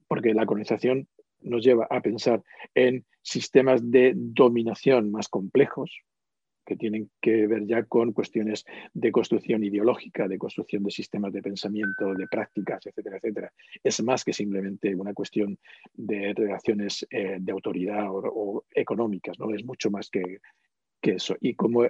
[0.07, 1.07] Porque la colonización
[1.41, 2.43] nos lleva a pensar
[2.75, 5.91] en sistemas de dominación más complejos,
[6.65, 11.41] que tienen que ver ya con cuestiones de construcción ideológica, de construcción de sistemas de
[11.41, 13.53] pensamiento, de prácticas, etcétera, etcétera.
[13.83, 15.57] Es más que simplemente una cuestión
[15.93, 19.53] de relaciones eh, de autoridad o, económicas, ¿no?
[19.53, 20.39] Es mucho más que,
[21.01, 21.35] que eso.
[21.39, 21.83] Y como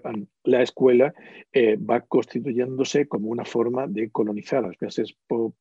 [0.43, 1.13] la escuela
[1.51, 5.15] eh, va constituyéndose como una forma de colonizar las clases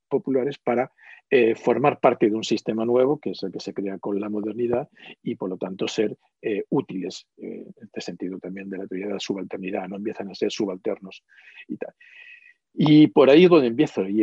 [0.08, 0.92] populares para
[1.30, 4.28] eh, formar parte de un sistema nuevo, que es el que se crea con la
[4.28, 4.88] modernidad,
[5.22, 9.14] y por lo tanto ser eh, útiles, en este sentido también de la teoría de
[9.14, 11.22] la subalternidad, no empiezan a ser subalternos
[11.68, 11.94] y tal.
[12.72, 14.08] Y por ahí es donde empiezo.
[14.08, 14.22] Y,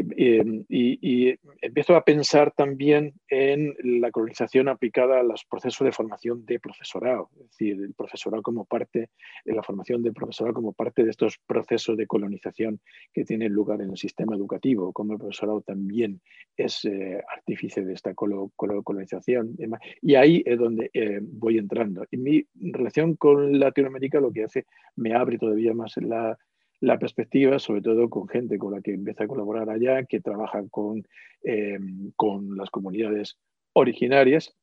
[1.62, 7.29] empiezo a pensar también en la colonización aplicada a los procesos de formación de profesorado.
[7.36, 9.10] Es decir, el profesorado como parte,
[9.43, 12.79] de la formación de profesorado como parte de estos procesos de colonización
[13.13, 16.21] que tienen lugar en el sistema educativo, como el profesorado también
[16.55, 19.55] es eh, artífice de esta colonización.
[20.01, 22.05] Y ahí es donde eh, voy entrando.
[22.12, 26.38] Y mi relación con Latinoamérica lo que hace, me abre todavía más la
[26.80, 30.63] la perspectiva, sobre todo con gente con la que empieza a colaborar allá, que trabaja
[30.70, 31.08] con,
[31.44, 31.80] eh,
[32.16, 33.38] con las comunidades
[33.74, 34.56] originarias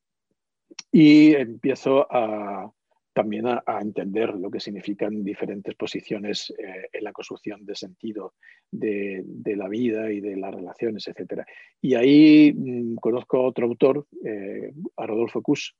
[0.91, 2.71] y empiezo a,
[3.13, 8.33] también a, entender lo que significan diferentes posiciones eh, en la construcción de sentido
[8.69, 9.23] de,
[9.55, 11.43] la vida y de las relaciones, etc.
[11.81, 15.75] Y ahí mm, conozco a otro autor, eh, a Rodolfo Kuss.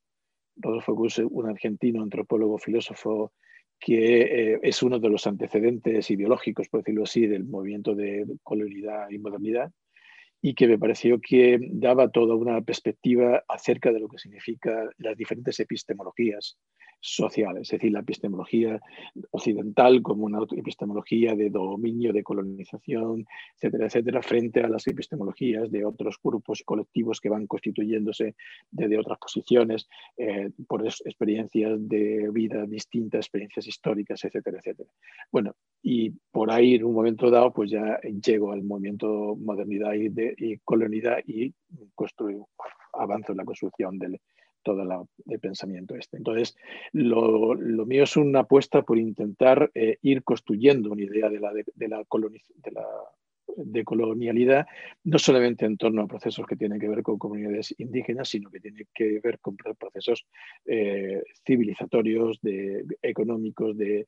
[0.56, 3.34] Rodolfo Kuss, un argentino antropólogo, filósofo
[3.80, 9.10] que eh, es uno de los antecedentes ideológicos, por decirlo así, del movimiento de colonialidad
[9.10, 9.72] y modernidad,
[10.46, 15.18] y que me pareció que daba toda una perspectiva acerca de lo que significa las
[15.18, 16.60] diferentes epistemologías
[17.00, 18.80] sociales, es decir, la epistemología
[19.32, 25.84] occidental como una epistemología de dominio, de colonización, etcétera, etcétera, frente a las epistemologías de
[25.84, 28.36] otros grupos colectivos que van constituyéndose
[28.70, 34.90] desde otras posiciones eh, por experiencias de vida distintas, experiencias históricas, etcétera, etcétera.
[35.32, 35.56] Bueno,
[35.88, 40.34] y por ahí en un momento dado, pues ya llego al movimiento modernidad y, de,
[40.36, 41.54] y colonidad y
[41.94, 42.48] construyo,
[42.94, 44.20] avanzo en la construcción del,
[44.64, 46.18] todo el pensamiento este.
[46.18, 46.58] Entonces,
[46.92, 51.88] lo, mío es una apuesta por intentar eh, ir construyendo una idea de la, de,
[51.88, 52.90] la, la
[53.58, 54.66] de colonialidad,
[55.04, 58.60] no solamente en torno a procesos que tienen que ver con comunidades indígenas, sino que
[58.60, 60.26] tiene que ver con procesos
[60.66, 64.06] eh, civilizatorios, de, económicos, de,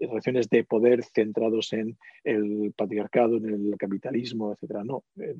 [0.00, 4.84] relaciones de poder centrados en el patriarcado, en el capitalismo, etc.
[4.84, 5.34] No, eh,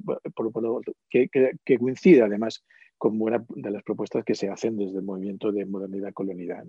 [1.10, 1.28] que,
[1.64, 2.64] que, coincide además
[2.98, 6.68] con una de las propuestas que se hacen desde el movimiento de modernidad colonial.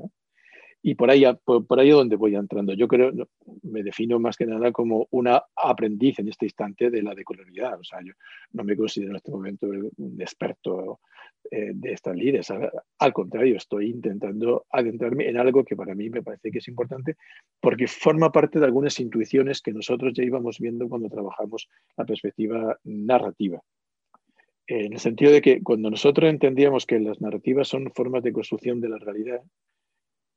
[0.86, 2.74] Y por ahí, por, ahí es donde voy entrando.
[2.74, 3.14] Yo creo,
[3.62, 7.80] me defino más que nada como una aprendiz en este instante de la decolonialidad.
[7.80, 8.12] O sea, yo
[8.52, 11.00] no me considero en este momento un experto
[11.50, 12.52] eh, de estas líderes.
[13.00, 17.16] Al contrario, estoy intentando adentrarme en algo que para mí me parece que es importante
[17.62, 22.78] porque forma parte de algunas intuiciones que nosotros ya íbamos viendo cuando trabajamos la perspectiva
[22.84, 23.62] narrativa.
[24.68, 28.82] En el sentido de que cuando nosotros entendíamos que las narrativas son formas de construcción
[28.82, 29.42] de la realidad,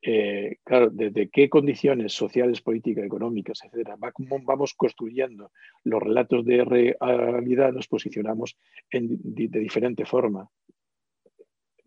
[0.01, 5.51] eh, claro, desde qué condiciones sociales, políticas, económicas, etcétera, vamos construyendo
[5.83, 8.57] los relatos de realidad, nos posicionamos
[8.91, 10.49] de, diferente forma.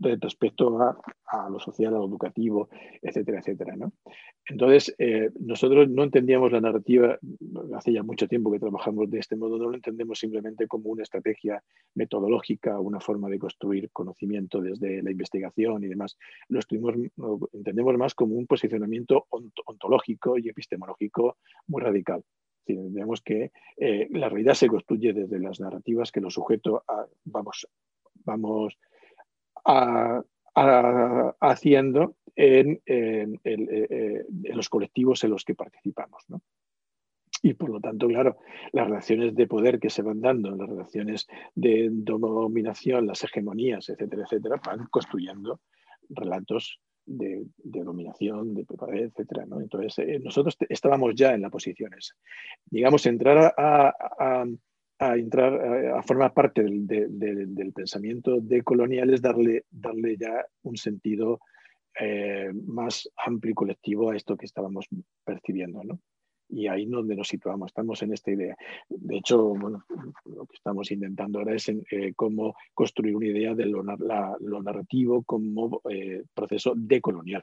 [0.01, 2.69] Respecto a, lo social, a lo educativo,
[3.03, 3.75] etcétera, etcétera.
[4.49, 7.19] Entonces, eh, nosotros no entendíamos la narrativa,
[7.75, 11.03] hace ya mucho tiempo que trabajamos de este modo, no lo entendemos simplemente como una
[11.03, 11.63] estrategia
[11.95, 16.17] metodológica, una forma de construir conocimiento desde la investigación y demás.
[16.49, 16.61] Lo,
[17.53, 19.27] entendemos más como un posicionamiento
[19.67, 21.37] ontológico y epistemológico
[21.69, 22.25] muy radical.
[22.67, 26.83] Entendemos que eh, la realidad se construye desde las narrativas que los sujetos
[27.25, 27.67] vamos,
[28.25, 28.79] vamos
[31.40, 32.81] haciendo en,
[34.55, 36.25] los colectivos en los que participamos.
[37.42, 38.37] Y por lo tanto, claro,
[38.73, 44.25] las relaciones de poder que se van dando, las relaciones de dominación, las hegemonías, etcétera,
[44.25, 45.61] etcétera, van construyendo
[46.11, 49.46] relatos de, dominación, de poder, etcétera.
[49.59, 52.14] Entonces, eh, nosotros estábamos ya en las posiciones.
[52.66, 54.44] Digamos, entrar a
[55.01, 55.55] entrar,
[55.97, 61.41] a, formar parte del, pensamiento de colonial es darle, darle ya un sentido
[61.99, 64.87] eh, más amplio y colectivo a esto que estábamos
[65.25, 65.83] percibiendo.
[65.85, 66.01] ¿no?
[66.51, 68.57] Y ahí es donde nos situamos, estamos en esta idea.
[68.89, 69.85] De hecho, bueno,
[70.25, 75.81] lo que estamos intentando ahora es eh, cómo construir una idea de lo, narrativo como
[75.89, 77.43] eh, proceso decolonial.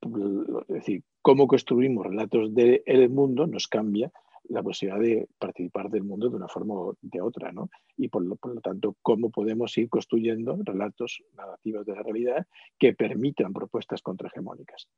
[0.00, 4.12] Es decir, cómo construimos relatos del mundo nos cambia
[4.48, 7.70] la posibilidad de participar del mundo de una forma o de otra, ¿no?
[7.96, 12.46] Y por lo, por lo tanto, cómo podemos ir construyendo relatos narrativos de la realidad
[12.78, 14.88] que permitan propuestas contrahegemónicas.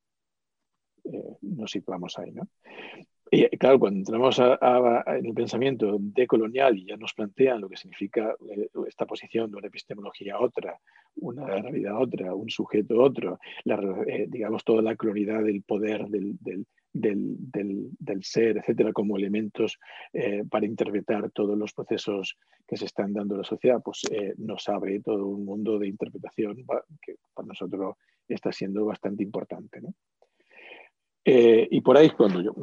[1.05, 2.49] Eh, nos situamos ahí, ¿no?
[3.29, 8.37] Y claro, cuando entramos en el pensamiento decolonial y ya nos plantean lo que significa
[8.49, 10.79] eh, esta posición de una epistemología otra,
[11.17, 16.67] una realidad otra, un sujeto otro, eh, digamos toda la clonidad del poder del, del,
[18.23, 19.79] ser, etcétera, como elementos
[20.13, 24.35] eh, para interpretar todos los procesos que se están dando en la sociedad, pues eh,
[24.39, 26.57] nos abre todo un mundo de interpretación
[27.01, 27.97] que para nosotros
[28.29, 29.81] está siendo bastante importante.
[31.25, 32.55] Eh, y por ahí es cuando yo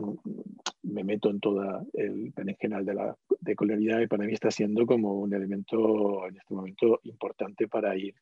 [0.84, 4.86] me meto en todo el general de la de colonialidad y para mí está siendo
[4.86, 8.16] como un elemento en este momento importante para ir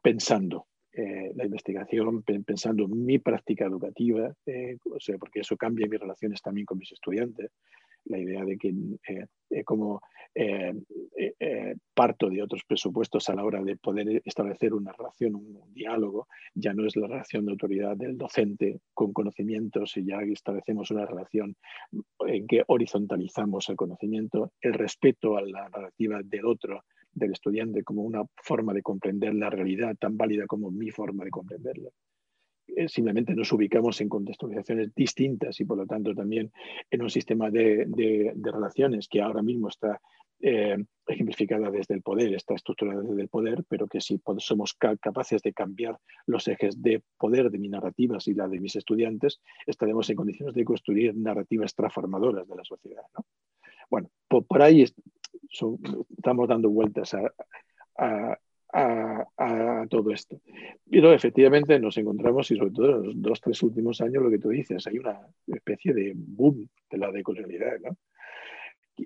[0.00, 5.86] pensando eh, la investigación pensando en mi práctica educativa, eh, o sea, porque eso cambia
[5.86, 7.52] mis relaciones también con mis estudiantes.
[8.06, 8.74] La idea de que
[9.06, 10.00] eh, como
[11.94, 16.72] parto de otros presupuestos a la hora de poder establecer una relación, un, diálogo, ya
[16.72, 21.56] no es la relación de autoridad del docente con conocimientos y ya establecemos una relación
[22.26, 28.02] en que horizontalizamos el conocimiento, el respeto a la narrativa del otro del estudiante como
[28.02, 31.90] una forma de comprender la realidad tan válida como mi forma de comprenderla.
[32.76, 36.52] Eh, simplemente nos ubicamos en contextualizaciones distintas y por lo tanto también
[36.90, 37.86] en un sistema de,
[38.42, 40.00] relaciones que ahora mismo está
[40.42, 45.42] eh, ejemplificada desde el poder, está estructurada desde el poder, pero que si somos capaces
[45.42, 50.08] de cambiar los ejes de poder de mis narrativas y la de mis estudiantes, estaremos
[50.08, 53.02] en condiciones de construir narrativas transformadoras de la sociedad.
[53.90, 54.84] Bueno, por, ahí
[56.16, 58.38] estamos dando vueltas a,
[59.88, 60.40] todo esto.
[60.88, 64.38] Pero efectivamente nos encontramos, y sobre todo en los dos, tres últimos años, lo que
[64.38, 67.80] tú dices, hay una especie de boom de la decolonialidad.
[67.80, 67.96] ¿no?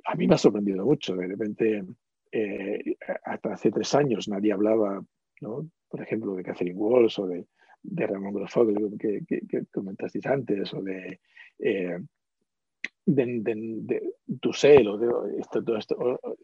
[0.04, 1.16] A mí me ha sorprendido mucho.
[1.16, 1.82] De repente,
[2.30, 5.02] eh, hasta hace tres años nadie hablaba,
[5.40, 5.66] ¿no?
[5.88, 7.46] por ejemplo, de Catherine Walsh o de,
[7.84, 11.20] de Ramón Grosfoguel, que, que, comentaste antes, o de
[11.58, 11.98] eh,
[13.06, 15.94] de, de, de Dussel o de esta, toda esta,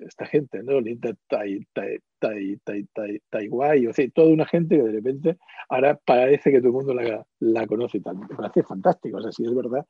[0.01, 0.81] esta, gente, ¿no?
[0.81, 3.49] Linda Tai, Tai, Tai, Tai, Tai, Tai
[3.87, 7.27] o sea, toda una gente que de repente ahora parece que todo el mundo la,
[7.41, 8.01] la conoce.
[8.01, 8.19] Tal.
[8.19, 9.87] Me parece fantástico, o sea, sí es verdad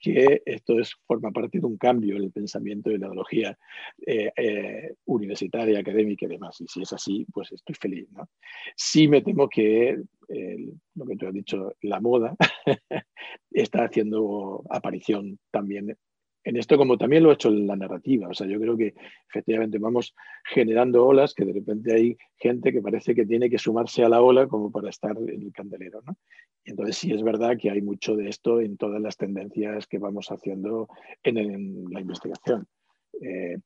[0.00, 3.58] que esto es, forma parte de un cambio en el pensamiento y la ideología
[4.06, 6.60] eh, eh, universitaria, académica y demás.
[6.60, 8.28] Y si es así, pues estoy feliz, ¿no?
[8.76, 9.98] Sí me temo que
[10.94, 12.34] lo que tú has dicho, la moda
[13.50, 15.94] está haciendo aparición también
[16.44, 18.28] en esto como también lo ha hecho la narrativa.
[18.28, 18.94] O sea, yo creo que
[19.28, 24.04] efectivamente vamos generando olas que de repente hay gente que parece que tiene que sumarse
[24.04, 26.02] a la ola como para estar en el candelero.
[26.06, 26.16] ¿no?
[26.64, 30.30] Entonces sí es verdad que hay mucho de esto en todas las tendencias que vamos
[30.30, 30.88] haciendo
[31.22, 32.66] en, la investigación.
[33.22, 33.58] Eh,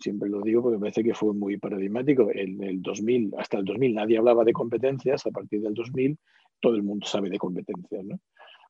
[0.00, 2.28] siempre lo digo porque me parece que fue muy paradigmático.
[2.32, 6.18] En el 2000, hasta el 2000 nadie hablaba de competencias, a partir del 2000
[6.60, 8.04] todo el mundo sabe de competencias.
[8.04, 8.18] ¿no?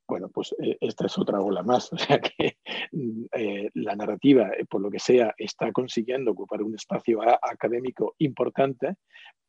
[0.09, 1.93] Bueno, pues eh, esta es otra ola más.
[1.97, 2.59] O sea que
[2.93, 8.15] mm, eh, la narrativa, eh, por lo que sea, está consiguiendo ocupar un espacio académico
[8.19, 8.97] importante.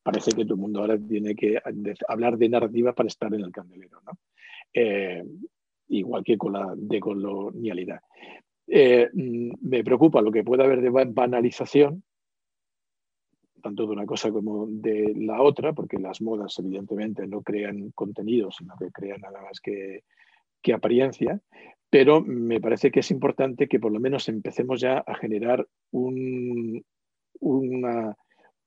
[0.01, 1.59] Parece que todo el mundo ahora tiene que
[2.07, 4.17] hablar de narrativa para estar en el candelero, ¿no?
[5.89, 7.99] igual que con la decolonialidad.
[8.67, 12.03] Mm, me preocupa lo que pueda haber de banalización
[13.61, 18.49] tanto de una cosa como de la otra, porque las modas evidentemente no crean contenido,
[18.51, 20.03] sino que crean nada más que,
[20.61, 21.41] que apariencia,
[21.89, 26.83] pero me parece que es importante que por lo menos empecemos ya a generar un,
[27.39, 28.15] una,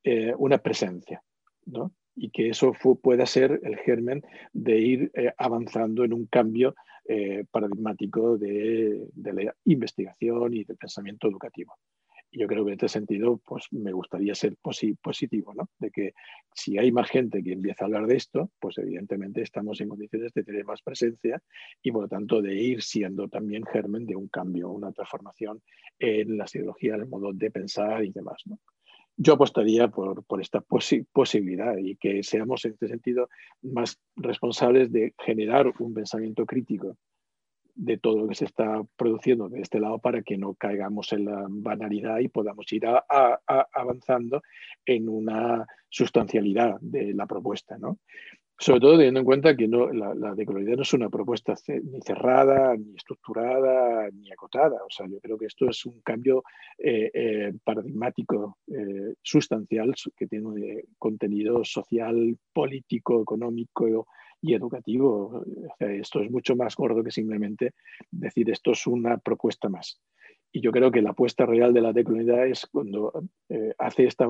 [0.05, 1.23] eh, una, presencia,
[1.67, 1.93] ¿no?
[2.17, 2.73] y que eso
[3.03, 4.23] pueda ser el germen
[4.53, 6.75] de ir eh, avanzando en un cambio
[7.07, 11.75] eh, paradigmático de, de, la investigación y del pensamiento educativo.
[12.33, 15.69] Yo creo que en este sentido, pues me gustaría ser positivo, ¿no?
[15.81, 16.15] De que
[16.55, 20.33] si hay más gente que empieza a hablar de esto, pues evidentemente estamos en condiciones
[20.33, 21.43] de tener más presencia
[21.83, 25.61] y por lo tanto de ir siendo también germen de un cambio, una transformación
[25.99, 28.61] en la ideología, el modo de pensar y demás, ¿no?
[29.17, 33.29] Yo apostaría por, por esta posibilidad y que seamos en este sentido
[33.61, 36.97] más responsables de generar un pensamiento crítico
[37.81, 41.25] de todo lo que se está produciendo de este lado para que no caigamos en
[41.25, 42.83] la banalidad y podamos ir
[43.73, 44.43] avanzando
[44.85, 47.79] en una sustancialidad de la propuesta.
[47.79, 47.99] ¿no?
[48.59, 52.03] Sobre todo teniendo en cuenta que no, la, la decolonialidad no es una propuesta ni
[52.03, 54.77] cerrada, ni estructurada, ni acotada.
[54.85, 56.45] O sea, yo creo que esto es un cambio
[56.77, 64.07] eh, eh, paradigmático eh, sustancial que tiene contenido social, político, económico,
[64.43, 65.45] y educativo.
[65.79, 67.73] esto es mucho más gordo que simplemente
[68.11, 70.01] decir esto es una propuesta más.
[70.53, 73.13] Y yo creo que la apuesta real de la decolonialidad es cuando
[73.49, 74.25] eh, hace este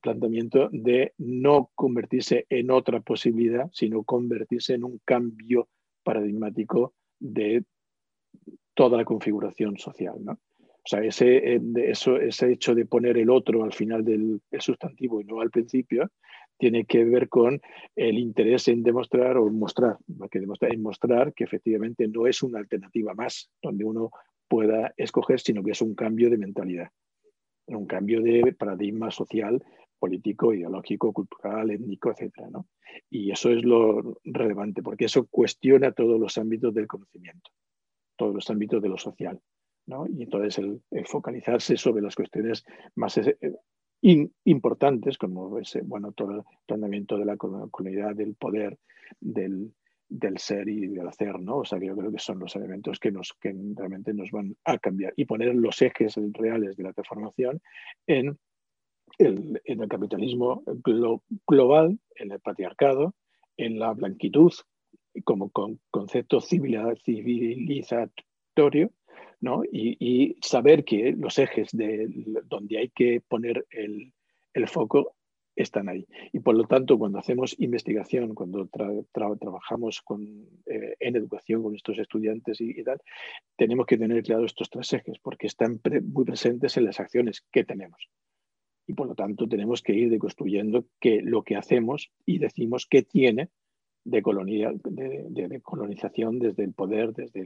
[0.00, 5.68] planteamiento de no convertirse en otra posibilidad, sino convertirse en un cambio
[6.04, 7.64] paradigmático de
[8.74, 10.16] toda la configuración social.
[10.24, 10.32] ¿no?
[10.32, 15.24] O sea, ese, eso, ese hecho de poner el otro al final del sustantivo y
[15.24, 16.10] no al principio,
[16.60, 17.60] tiene que ver con
[17.96, 19.96] el interés en demostrar o mostrar,
[20.30, 24.10] que demostrar, en mostrar que efectivamente no es una alternativa más donde uno
[24.46, 26.90] pueda escoger, sino que es un cambio de mentalidad,
[27.66, 29.64] un cambio de paradigma social,
[29.98, 32.32] político, ideológico, cultural, étnico, etc.
[33.08, 37.50] Y eso es lo relevante, porque eso cuestiona todos los ámbitos del conocimiento,
[38.16, 39.40] todos los ámbitos de lo social.
[40.10, 43.18] Y entonces el, focalizarse sobre las cuestiones más
[44.02, 48.78] importantes, como ese, bueno, todo el planteamiento de la comunidad, del poder,
[49.20, 49.72] del,
[50.08, 51.58] del, ser y del hacer, ¿no?
[51.58, 54.56] O sea, que yo creo que son los elementos que, nos, que realmente nos van
[54.64, 57.60] a cambiar y poner los ejes reales de la transformación
[58.06, 58.38] en
[59.18, 60.62] el, en el capitalismo
[61.46, 63.14] global, en el patriarcado,
[63.56, 64.52] en la blanquitud
[65.24, 68.92] como con, concepto civilizatorio
[69.72, 72.08] y, saber que los ejes de
[72.44, 74.12] donde hay que poner el,
[74.66, 75.14] foco
[75.56, 76.06] están ahí.
[76.32, 78.68] Y por lo tanto, cuando hacemos investigación, cuando
[79.12, 80.02] trabajamos
[80.66, 83.00] eh, en educación con estos estudiantes y, tal,
[83.56, 87.64] tenemos que tener claro estos tres ejes porque están muy presentes en las acciones que
[87.64, 88.08] tenemos.
[88.86, 93.02] Y por lo tanto, tenemos que ir deconstruyendo que lo que hacemos y decimos que
[93.02, 93.50] tiene
[94.04, 94.22] de,
[95.28, 97.44] de, colonización desde el poder, desde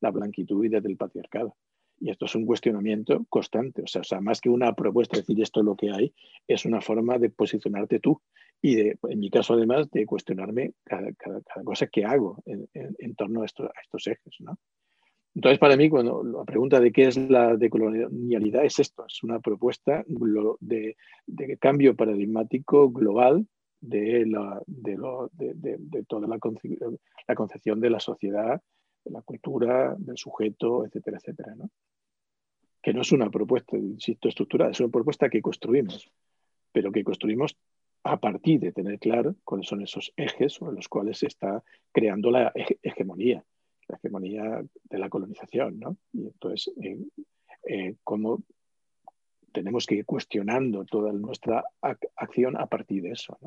[0.00, 1.56] la blanquitud y desde el patriarcado.
[1.98, 5.42] Y esto es un cuestionamiento constante, o sea, sea, más que una propuesta de decir
[5.42, 6.12] esto es lo que hay,
[6.46, 8.20] es una forma de posicionarte tú
[8.60, 11.10] y de, en mi caso además, de cuestionarme cada,
[11.64, 14.34] cosa que hago en, torno a, esto, a, estos ejes.
[14.40, 14.58] ¿no?
[15.34, 19.40] Entonces, para mí, cuando la pregunta de qué es la decolonialidad es esto, es una
[19.40, 20.04] propuesta
[20.60, 20.96] de
[21.58, 23.46] cambio paradigmático global
[23.80, 26.38] de, la, de, lo, de, de toda la,
[27.28, 28.60] la, concepción de la sociedad,
[29.04, 31.54] de la cultura, del sujeto, etcétera, etcétera.
[31.54, 31.70] ¿no?
[32.82, 36.10] Que no es una propuesta, insisto, estructurada, es una propuesta que construimos,
[36.72, 37.56] pero que construimos
[38.02, 41.62] a partir de tener claro cuáles son esos ejes sobre los cuales se está
[41.92, 42.52] creando la
[42.82, 43.44] hegemonía,
[43.88, 45.80] la hegemonía de la colonización.
[45.80, 45.96] ¿no?
[46.12, 46.98] Y entonces, eh,
[47.68, 48.42] eh, cómo
[49.52, 53.38] tenemos que ir cuestionando toda nuestra acción a partir de eso.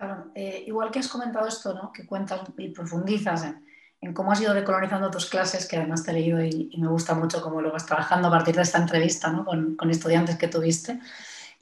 [0.00, 1.92] Claro, eh, igual que has comentado esto, ¿no?
[1.92, 3.44] que cuentas y profundizas
[4.00, 7.12] en, cómo has ido decolonizando tus clases, que además te he leído y, me gusta
[7.12, 9.44] mucho cómo lo vas trabajando a partir de esta entrevista ¿no?
[9.44, 11.00] con, con estudiantes que tuviste.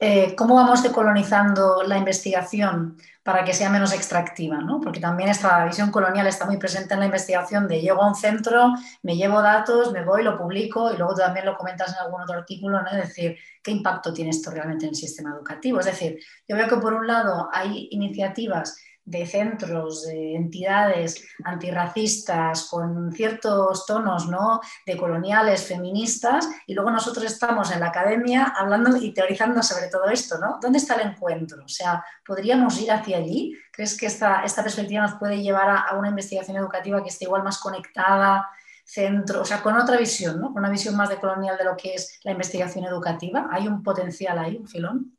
[0.01, 4.61] Eh, ¿Cómo vamos decolonizando la investigación para que sea menos extractiva?
[4.61, 4.79] ¿no?
[4.79, 8.15] Porque también esta visión colonial está muy presente en la investigación de llego a un
[8.15, 8.73] centro,
[9.03, 12.37] me llevo datos, me voy, lo publico y luego también lo comentas en algún otro
[12.37, 12.87] artículo, ¿no?
[12.87, 15.81] es decir, ¿qué impacto tiene esto realmente en el sistema educativo?
[15.81, 18.77] Es decir, yo veo que por un lado hay iniciativas
[19.09, 24.61] de centros, de entidades antirracistas con ciertos tonos ¿no?
[24.85, 30.07] de coloniales, feministas, y luego nosotros estamos en la academia hablando y teorizando sobre todo
[30.09, 30.59] esto, ¿no?
[30.61, 31.63] ¿Dónde está el encuentro?
[31.65, 33.57] O sea, ¿podríamos ir hacia allí?
[33.71, 37.43] ¿Crees que esta, esta perspectiva nos puede llevar a, una investigación educativa que esté igual
[37.43, 38.47] más conectada,
[38.85, 40.53] centro, o sea, con otra visión, ¿no?
[40.53, 43.47] Con una visión más decolonial de lo que es la investigación educativa.
[43.51, 45.17] ¿Hay un potencial ahí, un filón?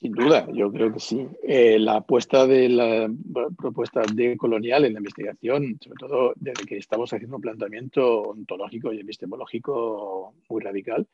[0.00, 1.28] Sin duda, yo creo que sí.
[1.42, 3.10] Eh, la apuesta de la
[3.58, 9.00] propuesta decolonial en la investigación, sobre todo desde que estamos haciendo un planteamiento ontológico y
[9.00, 11.06] epistemológico muy radical,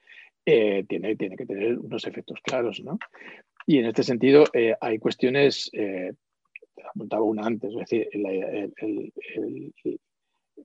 [0.44, 2.96] eh, tiene, tiene que tener unos efectos claros, ¿no?
[3.66, 5.68] Y en este sentido eh, hay cuestiones,
[6.88, 8.08] apuntaba una antes, es decir,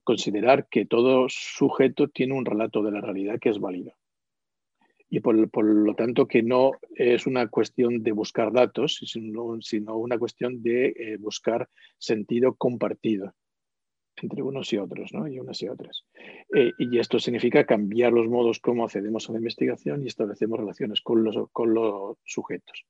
[0.04, 3.94] considerar que todo sujeto tiene un relato de la realidad que es válido.
[5.14, 10.18] Y por, lo tanto que no es una cuestión de buscar datos, sino, sino una
[10.18, 13.34] cuestión de eh, buscar sentido compartido
[14.22, 15.28] entre unos y otros, ¿no?
[15.28, 16.06] y unas y otras.
[16.56, 21.02] Eh, y esto significa cambiar los modos como accedemos a la investigación y establecemos relaciones
[21.02, 22.86] con los, con los sujetos.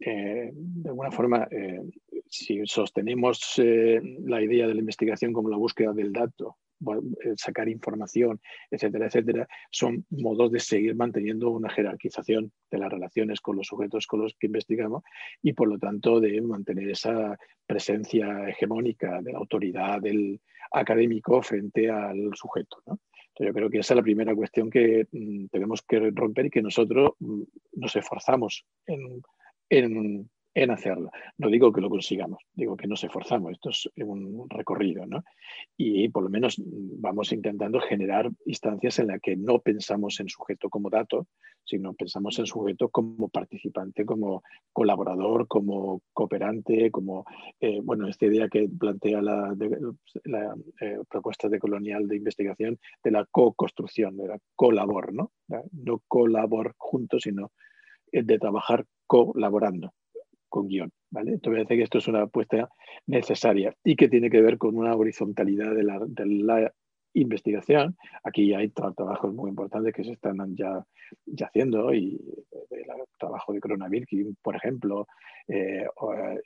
[0.00, 1.46] Eh, de alguna forma,
[2.26, 6.56] si sostenemos la idea de la investigación como la búsqueda del dato,
[7.36, 13.56] sacar información, etcétera, etcétera, son modos de seguir manteniendo una jerarquización de las relaciones con
[13.56, 15.02] los sujetos con los que investigamos
[15.42, 20.40] y por lo tanto de mantener esa presencia hegemónica de la autoridad del
[20.72, 22.82] académico frente al sujeto.
[23.38, 26.62] yo creo que esa es la primera cuestión que mm, tenemos que romper y que
[26.62, 27.42] nosotros mm,
[27.74, 29.22] nos esforzamos en,
[30.54, 31.10] en hacerlo.
[31.36, 33.52] No digo que lo consigamos, digo que nos esforzamos.
[33.52, 35.24] Esto es un recorrido, ¿no?
[35.76, 40.70] Y por lo menos vamos intentando generar instancias en las que no pensamos en sujeto
[40.70, 41.26] como dato,
[41.64, 44.42] sino pensamos en sujeto como participante, como
[44.72, 47.24] colaborador, como cooperante, como,
[47.60, 49.56] eh, bueno, esta idea que plantea la,
[50.80, 55.32] eh, propuesta de colonial de investigación de la co-construcción, de la colabor, ¿no?
[55.72, 57.50] No colabor juntos, sino
[58.12, 59.92] eh, de trabajar colaborando
[60.54, 60.92] con guion.
[61.10, 61.32] ¿vale?
[61.32, 62.68] Entonces me parece que esto es una apuesta
[63.08, 66.72] necesaria y que tiene que ver con una horizontalidad de la,
[67.16, 67.96] investigación.
[68.24, 70.84] Aquí hay trabajos muy importantes que se están ya,
[71.26, 72.20] ya haciendo y
[72.70, 72.86] el
[73.20, 74.06] trabajo de Cronenberg,
[74.42, 75.06] por ejemplo,
[75.46, 75.86] eh,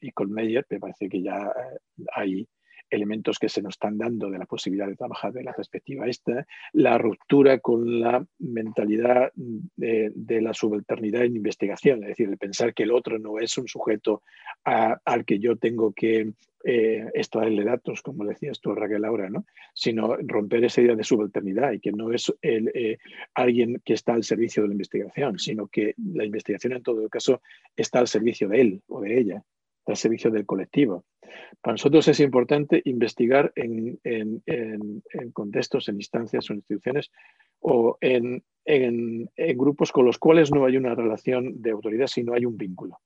[0.03, 1.79] y con Meyer, me parece que ya eh,
[2.15, 2.47] hay
[2.91, 6.47] elementos que se nos están dando de la posibilidad de trabajar de la perspectiva esta,
[6.73, 12.85] la ruptura con la mentalidad de, la subalternidad en investigación, es decir, el pensar que
[12.85, 14.23] el otro no es un sujeto
[14.65, 16.33] al que yo tengo que
[16.65, 19.45] eh, extraerle datos, como decías tú, Raquel Laura, ¿no?
[19.75, 22.99] sino romper esa idea de subalternidad y que no es el, eh,
[23.35, 27.41] alguien que está al servicio de la investigación, sino que la investigación en todo caso
[27.77, 29.45] está al servicio de él o de ella
[29.91, 31.05] al servicio del colectivo.
[31.61, 34.01] Para nosotros es importante investigar en,
[35.33, 37.11] contextos, en instancias o instituciones
[37.61, 38.43] o en,
[39.57, 42.99] grupos con los cuales no hay una relación de autoridad, sino hay un vínculo.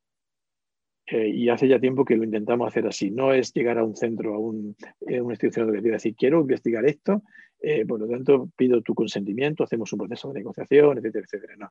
[1.12, 3.10] Eh, y hace ya tiempo que lo intentamos hacer así.
[3.10, 7.22] No es llegar a un centro, a, eh, una institución educativa decir, quiero investigar esto,
[7.60, 11.54] eh, por lo tanto pido tu consentimiento, hacemos un proceso de negociación, etcétera, etcétera.
[11.58, 11.68] No.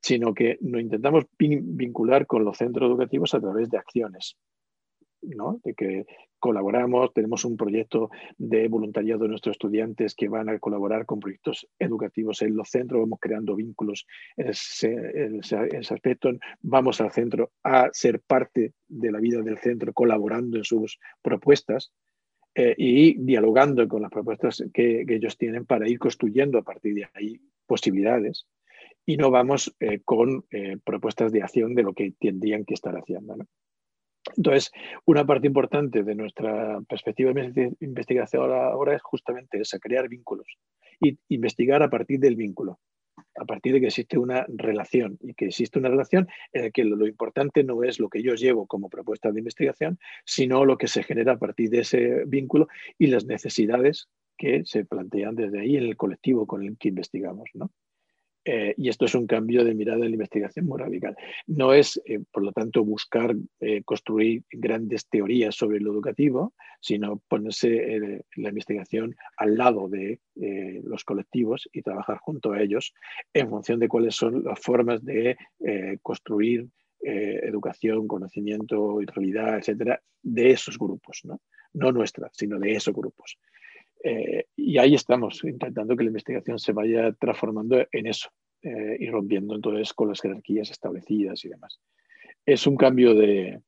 [0.00, 4.38] Sino que nos intentamos vincular con los centros educativos a través de acciones.
[5.22, 5.60] ¿No?
[5.64, 6.06] de que
[6.38, 11.68] colaboramos, tenemos un proyecto de voluntariado de nuestros estudiantes que van a colaborar con proyectos
[11.78, 14.06] educativos en los centros, vamos creando vínculos
[14.36, 16.30] en ese, aspecto,
[16.62, 21.92] vamos al centro a ser parte de la vida del centro, colaborando en sus propuestas.
[22.52, 27.06] Eh, y dialogando con las propuestas que, ellos tienen para ir construyendo a partir de
[27.14, 28.48] ahí posibilidades
[29.06, 32.96] y no vamos eh, con eh, propuestas de acción de lo que tendrían que estar
[32.96, 33.36] haciendo.
[34.36, 34.70] Entonces,
[35.06, 37.32] una parte importante de nuestra perspectiva
[37.80, 40.46] investigadora ahora es justamente esa, crear vínculos
[41.00, 42.78] y investigar a partir del vínculo,
[43.36, 46.84] a partir de que existe una relación y que existe una relación en la que
[46.84, 50.88] lo, importante no es lo que yo llevo como propuesta de investigación, sino lo que
[50.88, 52.68] se genera a partir de ese vínculo
[52.98, 57.50] y las necesidades que se plantean desde ahí en el colectivo con el que investigamos.
[57.54, 57.70] ¿no?
[58.44, 61.14] Eh, y esto es un cambio de mirada en la investigación muy radical.
[61.46, 67.18] No es, eh, por lo tanto, buscar eh, construir grandes teorías sobre lo educativo, sino
[67.28, 70.18] ponerse la investigación al lado de
[70.84, 72.94] los colectivos y trabajar junto a ellos
[73.34, 75.36] en función de cuáles son las formas de
[76.00, 76.68] construir
[77.02, 81.40] educación, conocimiento y realidad, etcétera, de esos grupos, no,
[81.74, 83.38] no nuestra, sino de esos grupos.
[84.02, 88.30] Eh, y ahí estamos, intentando que la investigación se vaya transformando en eso
[88.62, 91.80] eh, y rompiendo entonces con las jerarquías establecidas y demás.
[92.46, 93.60] Es un cambio de,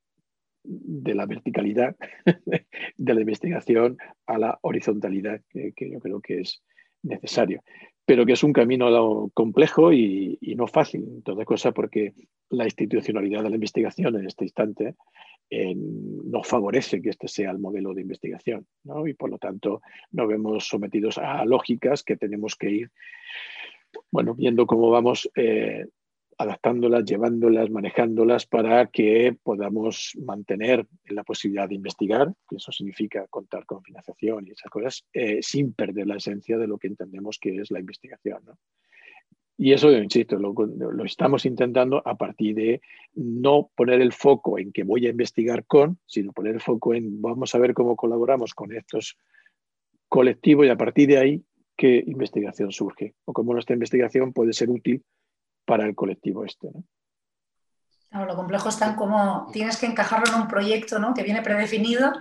[0.65, 1.97] de la verticalidad
[2.97, 6.63] de la investigación a la horizontalidad, que, yo creo que es
[7.03, 7.63] necesario.
[8.05, 12.13] Pero que es un camino complejo y, no fácil, entonces cosa porque
[12.51, 14.95] la institucionalidad de la investigación en este instante
[15.49, 18.67] eh, no favorece que este sea el modelo de investigación,
[19.07, 22.91] y por lo tanto nos vemos sometidos a lógicas que tenemos que ir,
[24.11, 25.87] bueno, viendo cómo vamos eh,
[26.43, 33.65] adaptándolas, llevándolas, manejándolas para que podamos mantener la posibilidad de investigar, que eso significa contar
[33.65, 37.57] con financiación y esas cosas, eh, sin perder la esencia de lo que entendemos que
[37.57, 38.43] es la investigación.
[39.57, 42.81] Y eso, insisto, lo, lo, estamos intentando a partir de
[43.15, 47.23] no poner el foco en que voy a investigar con, sino poner el foco en
[47.23, 49.17] vamos a ver cómo colaboramos con estos
[50.09, 51.45] colectivos y a partir de ahí
[51.77, 55.05] qué investigación surge o cómo nuestra investigación puede ser útil
[55.65, 56.71] para el colectivo este.
[56.73, 56.85] ¿no?
[58.27, 61.15] lo complejo está en cómo tienes que encajarlo en un proyecto ¿no?
[61.15, 62.13] que viene predefinido,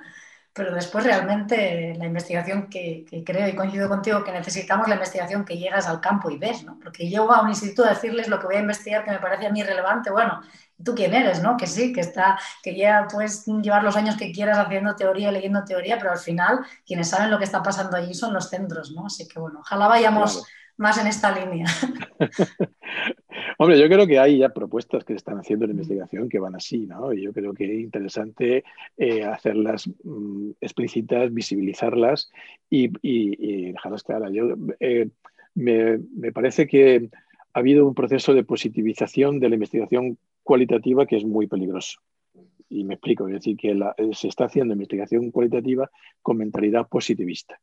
[0.54, 5.58] pero después realmente la investigación que, creo y coincido contigo que necesitamos la investigación que
[5.58, 6.80] llegas al campo y ves, ¿no?
[6.82, 9.48] porque llego a un instituto a decirles lo que voy a investigar que me parece
[9.48, 10.42] a mí relevante, bueno,
[10.84, 11.42] ¿tú quién eres?
[11.42, 11.58] ¿no?
[11.58, 15.64] Que sí, que está, que ya puedes llevar los años que quieras haciendo teoría, leyendo
[15.64, 19.06] teoría, pero al final quienes saben lo que está pasando allí son los centros, ¿no?
[19.06, 20.46] Así que bueno, ojalá vayamos
[20.78, 21.66] más en esta línea.
[23.58, 26.56] Hombre, yo creo que hay ya propuestas que se están haciendo en investigación que van
[26.56, 27.14] así, ¿no?
[27.14, 28.64] Y yo creo que es interesante
[28.98, 32.32] eh, hacerlas mm, explícitas, visibilizarlas
[32.70, 32.88] y,
[33.72, 34.32] dejarlas claras.
[34.34, 35.10] Yo, eh,
[35.54, 36.00] me,
[36.34, 37.10] parece que
[37.54, 42.00] ha habido un proceso de positivización de la investigación cualitativa que es muy peligroso.
[42.70, 43.78] Y me explico, es decir, que
[44.14, 45.92] se está haciendo investigación cualitativa
[46.22, 47.60] con mentalidad positivista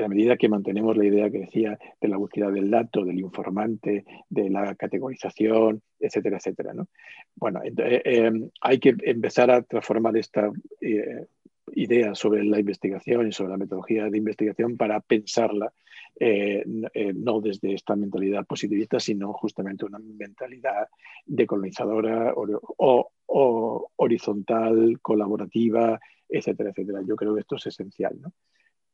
[0.00, 3.18] en la medida que mantenemos la idea que decía de la búsqueda del dato, del
[3.20, 6.72] informante, de la categorización, etcétera, etcétera.
[6.72, 6.88] ¿no?
[7.36, 11.26] Bueno, eh, em, hay que empezar a transformar esta eh,
[11.72, 15.72] idea sobre la investigación y sobre la metodología de investigación para pensarla
[16.18, 20.88] eh, no desde esta mentalidad positivista, sino justamente una mentalidad
[21.26, 27.02] decolonizadora o, o horizontal, colaborativa, etcétera, etcétera.
[27.06, 28.18] Yo creo que esto es esencial.
[28.20, 28.32] ¿no?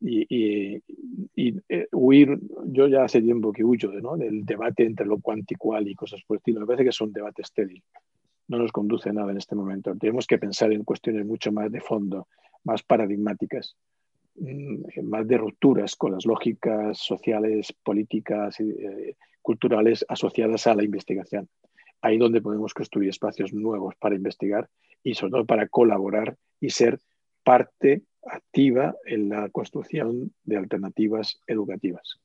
[0.01, 0.83] Y,
[1.69, 4.17] eh, huir, yo ya hace tiempo que huyo ¿no?
[4.17, 6.61] del debate entre lo cuanticual y cosas por el estilo.
[6.61, 7.83] Me parece que es un debate estéril.
[8.49, 9.95] No nos conduce a nada en este momento.
[9.97, 12.29] Tenemos que pensar en cuestiones mucho más de fondo,
[12.65, 13.77] más paradigmáticas,
[14.37, 20.85] mm, más de rupturas con las lógicas sociales, políticas y eh, culturales asociadas a la
[20.85, 21.49] investigación.
[22.03, 24.69] Ahí donde podemos construir espacios nuevos para investigar
[25.03, 27.01] y sobre todo para colaborar y ser
[27.43, 32.21] parte activa en la construcción de alternativas educativas.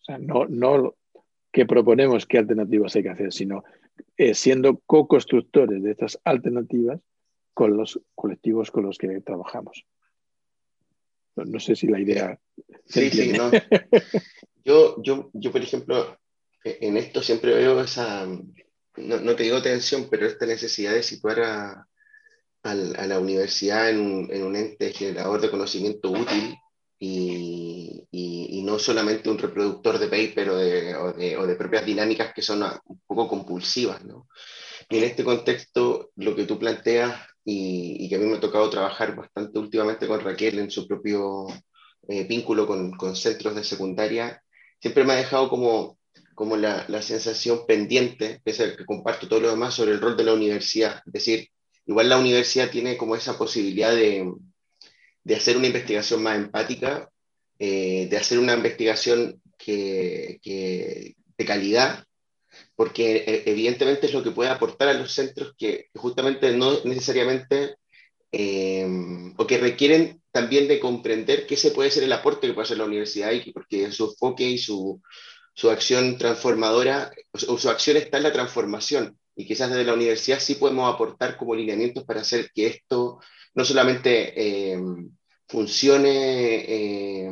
[0.00, 0.94] O sea, no, no
[1.52, 3.62] que proponemos qué alternativas hay que hacer, sino
[4.16, 7.00] eh, siendo co-constructores de estas alternativas
[7.54, 9.84] con los colectivos con los que trabajamos.
[11.36, 12.38] No, sé si la idea...
[12.86, 13.50] Sí, sí, no.
[14.64, 16.16] Yo, yo, yo, por ejemplo,
[16.62, 21.40] en esto siempre veo esa, no, no te digo tensión, pero esta necesidad de situar
[21.40, 21.88] a,
[22.62, 22.74] a
[23.06, 26.54] la universidad en un, ente generador de conocimiento útil
[26.98, 31.84] y, y, no solamente un reproductor de paper o de, o de, o de, propias
[31.84, 34.04] dinámicas que son un poco compulsivas.
[34.04, 34.28] ¿no?
[34.88, 38.40] Y en este contexto, lo que tú planteas y, y, que a mí me ha
[38.40, 41.48] tocado trabajar bastante últimamente con Raquel en su propio
[42.08, 44.40] eh, vínculo con, con, centros de secundaria,
[44.80, 45.98] siempre me ha dejado como,
[46.36, 50.16] como la, la sensación pendiente, es el que comparto todo lo demás, sobre el rol
[50.16, 51.02] de la universidad.
[51.06, 51.48] Es decir,
[51.86, 54.30] igual la universidad tiene como esa posibilidad de,
[55.24, 57.10] de hacer una investigación más empática,
[57.58, 62.04] eh, de hacer una investigación que, que, de calidad,
[62.74, 67.76] porque eh, evidentemente es lo que puede aportar a los centros que justamente no necesariamente,
[68.32, 68.86] eh,
[69.36, 72.78] o que requieren también de comprender qué se puede ser el aporte que puede hacer
[72.78, 75.00] la universidad, y porque su enfoque y su,
[75.54, 80.40] su acción transformadora, o su acción está en la transformación, y quizás desde la universidad
[80.40, 83.20] sí podemos aportar como lineamientos para hacer que esto
[83.54, 84.78] no solamente eh,
[85.48, 87.30] funcione eh,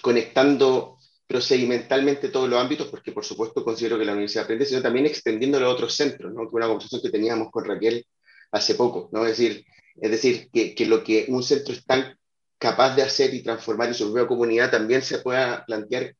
[0.00, 0.96] conectando
[1.26, 5.66] procedimentalmente todos los ámbitos, porque por supuesto considero que la universidad aprende, sino también extendiéndolo
[5.66, 6.48] a otros centros, ¿no?
[6.50, 8.06] una conversación que teníamos con Raquel
[8.50, 9.26] hace poco, ¿no?
[9.26, 9.66] es decir,
[10.00, 12.16] es decir que, que lo que un centro es tan
[12.58, 16.14] capaz de hacer y transformar en su propia comunidad también se pueda plantear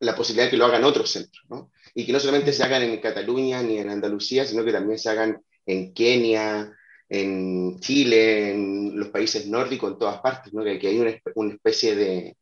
[0.00, 1.70] la posibilidad de que lo hagan otros centros, ¿no?
[1.98, 5.08] Y que no solamente se hagan en Cataluña ni en Andalucía, sino que también se
[5.08, 6.70] hagan en Kenia,
[7.08, 10.62] en Chile, en los países nórdicos, en todas partes, ¿no?
[10.62, 12.36] Que, hay una, una especie de,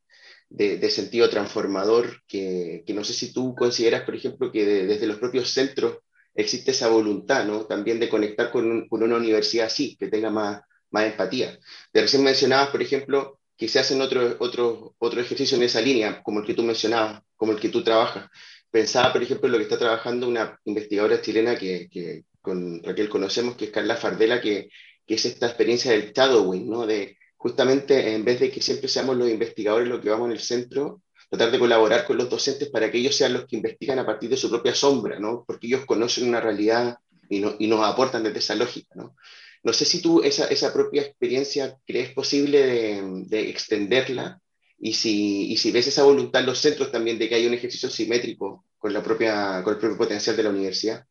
[0.48, 5.18] de, sentido transformador que, que, no sé si tú consideras, por ejemplo, que desde los
[5.18, 5.98] propios centros
[6.34, 7.66] existe esa voluntad, ¿no?
[7.66, 11.56] También de conectar con, con una universidad así, que tenga más, más empatía.
[11.92, 16.22] De recién mencionabas, por ejemplo, que se hacen otro, otro, otro ejercicio en esa línea,
[16.22, 18.28] como el que tú mencionabas, como el que tú trabajas.
[18.74, 23.08] Pensaba, por ejemplo, en lo que está trabajando una investigadora chilena que, que con Raquel
[23.08, 24.68] conocemos, que es Carla Fardela, que,
[25.06, 26.84] que es esta experiencia del shadowing, ¿no?
[26.84, 30.40] De justamente en vez de que siempre seamos los investigadores los que vamos en el
[30.40, 34.06] centro, tratar de colaborar con los docentes para que ellos sean los que investigan a
[34.06, 35.44] partir de su propia sombra, ¿no?
[35.46, 36.98] Porque ellos conocen una realidad
[37.28, 39.14] y, no, y nos aportan desde esa lógica, ¿no?
[39.62, 44.40] No sé si tú esa, esa propia experiencia crees posible de, de extenderla
[44.78, 47.54] y si, y si, ves esa voluntad en los centros también de que haya un
[47.54, 51.06] ejercicio simétrico con, la propia, con el propio potencial de la universidad.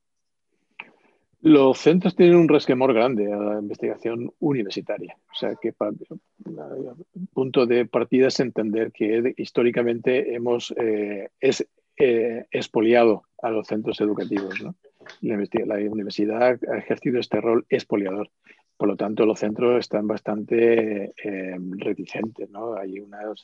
[1.42, 5.18] Los centros tienen un resquemor grande a la investigación universitaria.
[5.30, 12.46] O sea, que el punto de partida es entender que históricamente hemos eh, es, eh,
[12.50, 14.62] expoliado a los centros educativos.
[14.62, 14.76] ¿no?
[15.22, 15.36] La,
[15.92, 18.30] universidad ha ejercido este rol expoliador.
[18.84, 22.50] Por lo tanto, los centros están bastante eh, reticentes.
[22.50, 22.76] ¿no?
[22.76, 23.42] Hay unas,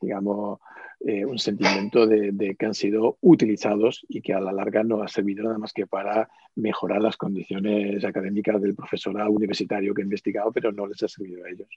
[0.00, 0.58] digamos,
[0.98, 5.06] eh, un sentimiento de, que han sido utilizados y que a la larga no ha
[5.06, 10.50] servido nada más que para mejorar las condiciones académicas del profesorado universitario que ha investigado,
[10.50, 11.68] pero no les ha servido a ellos.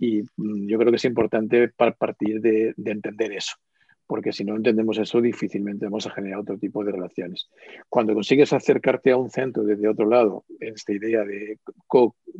[0.00, 3.54] Y mm, yo creo que es importante partir de entender eso
[4.12, 7.48] porque si no entendemos eso, difícilmente vamos a generar otro tipo de relaciones.
[7.88, 11.58] Cuando consigues acercarte a un centro desde otro lado, esta idea de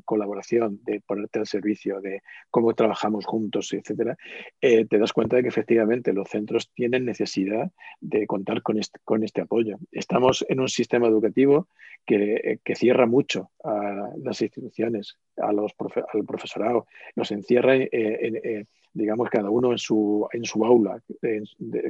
[0.05, 2.21] colaboración, de ponerte al servicio, de
[2.51, 4.19] cómo trabajamos juntos, etcétera,
[4.61, 9.01] eh, te das cuenta de que efectivamente los centros tienen necesidad de contar con este,
[9.03, 9.79] con este apoyo.
[9.93, 11.69] Estamos en un sistema educativo
[12.05, 15.73] que, cierra mucho a las instituciones, a los
[16.13, 21.03] al profesorado, nos encierra en, en digamos, cada uno en su, en su aula,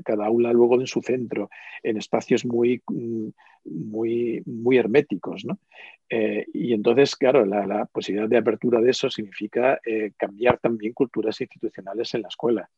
[0.04, 1.50] cada aula luego en su centro,
[1.82, 2.82] en espacios muy,
[3.64, 5.44] muy, muy herméticos.
[5.44, 5.58] ¿no?
[6.08, 11.40] Eh, y entonces, claro, la, posibilidad de apertura de eso significa eh, cambiar también culturas
[11.40, 12.68] institucionales en la escuela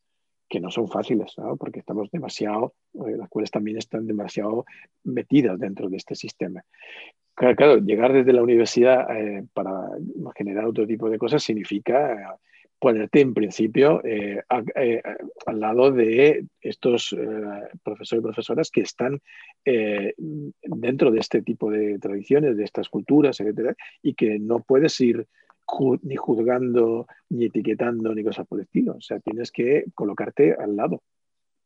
[0.49, 1.57] que no son fáciles, ¿no?
[1.57, 4.67] porque estamos demasiado, eh, las escuelas también están demasiado
[5.03, 6.63] metidas dentro de este sistema.
[7.35, 9.09] Claro, claro llegar desde la universidad
[9.53, 9.89] para
[10.37, 12.39] generar otro tipo de cosas significa
[12.85, 14.43] ponerte en principio eh,
[14.77, 15.03] eh,
[15.47, 17.27] al lado de estos eh,
[17.83, 19.23] profesores y profesoras que están
[19.65, 25.27] dentro de este tipo de tradiciones, de estas culturas, etcétera, y que no puedes ir
[26.03, 28.97] ni juzgando, ni etiquetando, ni cosas por el estilo.
[28.99, 31.03] O sea, tienes que colocarte al lado.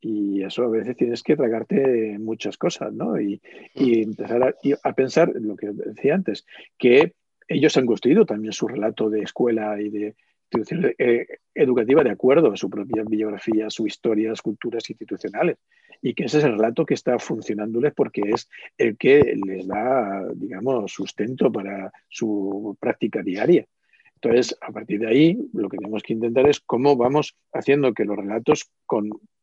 [0.01, 3.21] Y eso a veces tienes que tragarte muchas cosas, ¿no?
[3.21, 3.41] Y,
[3.75, 4.55] empezar a,
[4.85, 6.47] a pensar, lo que decía antes,
[6.79, 7.14] que
[7.49, 10.14] ellos han construido también su relato de escuela y de,
[10.51, 15.59] institución eh, educativa de acuerdo a su propia biografía, su historia, las culturas institucionales.
[16.01, 20.26] Y que ese es el relato que está funcionándoles porque es el que les da,
[20.34, 23.66] digamos, sustento para su práctica diaria.
[24.14, 28.05] Entonces, a partir de ahí, lo que tenemos que intentar es cómo vamos haciendo que
[28.05, 28.70] los relatos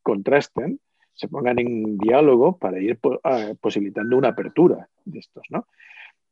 [0.01, 0.79] contrasten,
[1.13, 5.65] se pongan en diálogo para ir ah, posibilitando una apertura de estos, ¿no?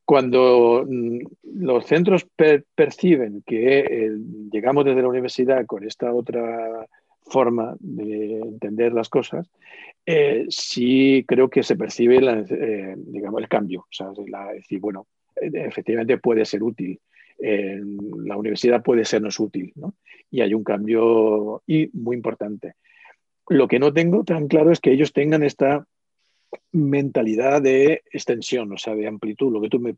[0.06, 1.20] Cuando mm,
[1.56, 2.28] los centros
[2.76, 4.12] perciben que eh,
[4.52, 6.88] llegamos desde la universidad con esta otra
[7.22, 9.50] forma de entender las cosas,
[10.06, 13.82] eh, sí creo que se percibe eh, digamos, el cambio.
[13.82, 14.08] O sea,
[14.54, 17.00] decir, bueno, efectivamente puede ser útil.
[17.40, 19.96] la universidad puede sernos útil, ¿no?
[20.30, 22.76] Y hay un cambio y muy importante.
[23.48, 25.86] Lo que no tengo tan claro es que ellos tengan esta
[26.72, 29.94] mentalidad de extensión, o sea, de amplitud, lo que tú me,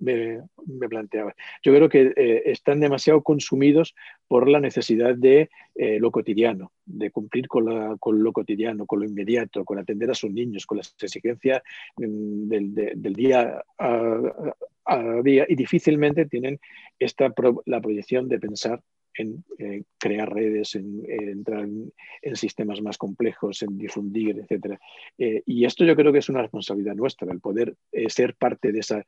[0.00, 1.34] me, planteabas.
[1.62, 3.94] Yo creo que eh, están demasiado consumidos
[4.26, 9.00] por la necesidad de eh, lo cotidiano, de cumplir con, la, con, lo cotidiano, con
[9.00, 11.62] lo inmediato, con atender a sus niños, con las exigencias
[11.96, 16.58] mm, del, día a, día y difícilmente tienen
[16.98, 17.32] esta
[17.66, 18.82] la proyección de pensar
[19.16, 24.78] en eh, crear redes, en, entrar en, sistemas más complejos, en difundir, etc.
[25.18, 28.72] Eh, y esto yo creo que es una responsabilidad nuestra, el poder eh, ser parte
[28.72, 29.04] de esa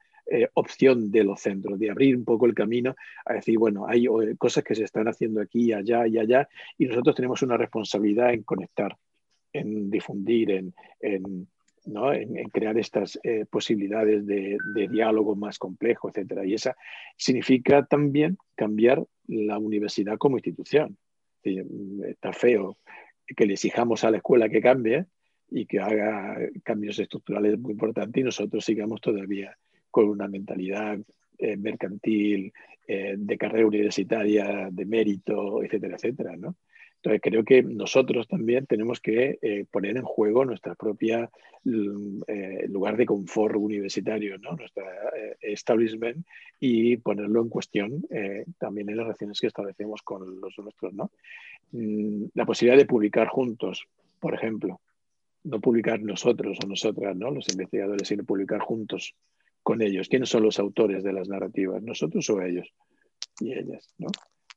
[0.55, 2.97] opción de los centros, de abrir un poco el camino
[3.27, 4.07] a decir, bueno, hay
[4.39, 6.49] cosas que se están haciendo aquí, allá y allá,
[6.79, 8.97] y nosotros tenemos una responsabilidad en conectar,
[9.53, 10.51] en difundir,
[11.03, 11.47] en,
[12.53, 13.18] crear estas
[13.51, 14.59] posibilidades de,
[14.91, 16.41] diálogo más complejo, etc.
[16.45, 16.76] Y esa
[17.16, 20.97] significa también cambiar la universidad como institución.
[21.43, 22.78] Está feo
[23.37, 25.07] que le exijamos a la escuela que cambie
[25.51, 29.57] y que haga cambios estructurales muy importantes y nosotros sigamos todavía
[29.91, 30.99] con una mentalidad
[31.39, 32.53] eh, mercantil,
[32.87, 36.37] eh, de carrera universitaria, de mérito, etcétera, etcétera.
[36.37, 36.57] ¿no?
[37.05, 41.31] Entonces, creo que nosotros también tenemos que eh, poner en juego nuestra propia
[41.65, 44.85] mm, eh, lugar de confort universitario, nuestro
[45.15, 46.27] eh, establishment
[46.59, 48.07] y ponerlo en cuestión
[48.59, 50.95] también en las relaciones que establecemos con los nuestros.
[51.73, 53.87] Mm, la posibilidad de publicar juntos,
[54.19, 54.81] por ejemplo,
[55.43, 57.31] no publicar nosotros o nosotras, ¿no?
[57.31, 59.15] los investigadores, sino publicar juntos
[59.63, 60.09] con ellos.
[60.09, 61.83] ¿Quiénes son los autores de las narrativas?
[61.83, 62.73] ¿Nosotros o ellos?
[63.41, 64.09] Y ellas, ¿no?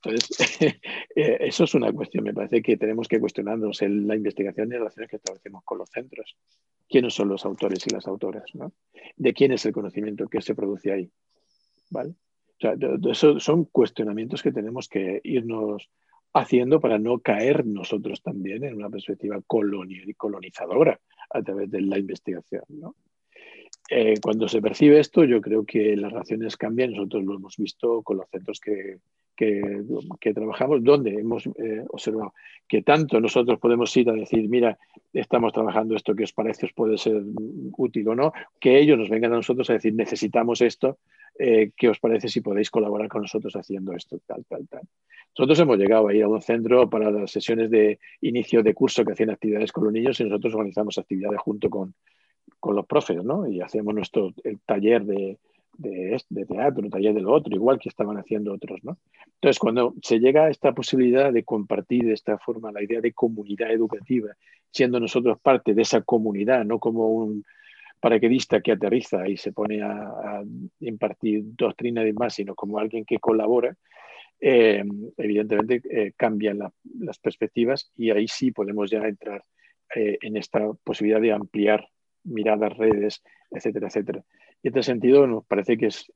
[0.03, 0.59] Entonces,
[1.15, 2.23] eh, eso es una cuestión.
[2.23, 5.79] Me parece que tenemos que cuestionarnos en la investigación y las relaciones que establecemos con
[5.79, 6.35] los centros.
[6.87, 8.45] ¿Quiénes son los autores y las autoras?
[9.15, 11.11] ¿De quién es el conocimiento que se produce ahí?
[11.89, 12.13] ¿Vale?
[13.11, 15.91] eso son cuestionamientos que tenemos que irnos
[16.33, 22.63] haciendo para no caer nosotros también en una perspectiva colonizadora a través de la investigación.
[23.89, 26.91] Eh, cuando se percibe esto, yo creo que las relaciones cambian.
[26.91, 28.97] Nosotros lo hemos visto con los centros que,
[29.37, 32.33] que, trabajamos, donde hemos eh, observado
[32.67, 34.77] que tanto nosotros podemos ir a decir, mira,
[35.13, 37.23] estamos trabajando esto que os parece, os puede ser
[37.77, 40.97] útil o no, que ellos nos vengan a nosotros a decir, necesitamos esto,
[41.39, 44.81] eh, ¿qué os parece si podéis colaborar con nosotros haciendo esto, tal, tal, tal?
[45.37, 49.05] Nosotros hemos llegado a ir a un centro para las sesiones de inicio de curso
[49.05, 51.93] que hacían actividades con los niños y nosotros organizamos actividades junto con,
[52.59, 53.47] con los profes, ¿no?
[53.47, 55.37] Y hacemos nuestro el taller de,
[55.77, 58.97] de, de teatro, taller de lo otro, igual que estaban haciendo otros, ¿no?
[59.35, 63.13] Entonces, cuando se llega a esta posibilidad de compartir de esta forma la idea de
[63.13, 64.29] comunidad educativa,
[64.71, 67.43] siendo nosotros parte de esa comunidad, no como un
[67.99, 70.43] paraquedista que aterriza y se pone a,
[70.79, 73.75] impartir doctrina y demás, sino como alguien que colabora,
[74.39, 74.83] eh,
[75.17, 76.59] evidentemente eh, cambian
[76.99, 79.43] las perspectivas y ahí sí podemos ya entrar
[79.95, 81.87] eh, en esta posibilidad de ampliar
[82.23, 84.23] miradas, redes, etcétera, etcétera.
[84.63, 86.11] En este sentido nos parece que es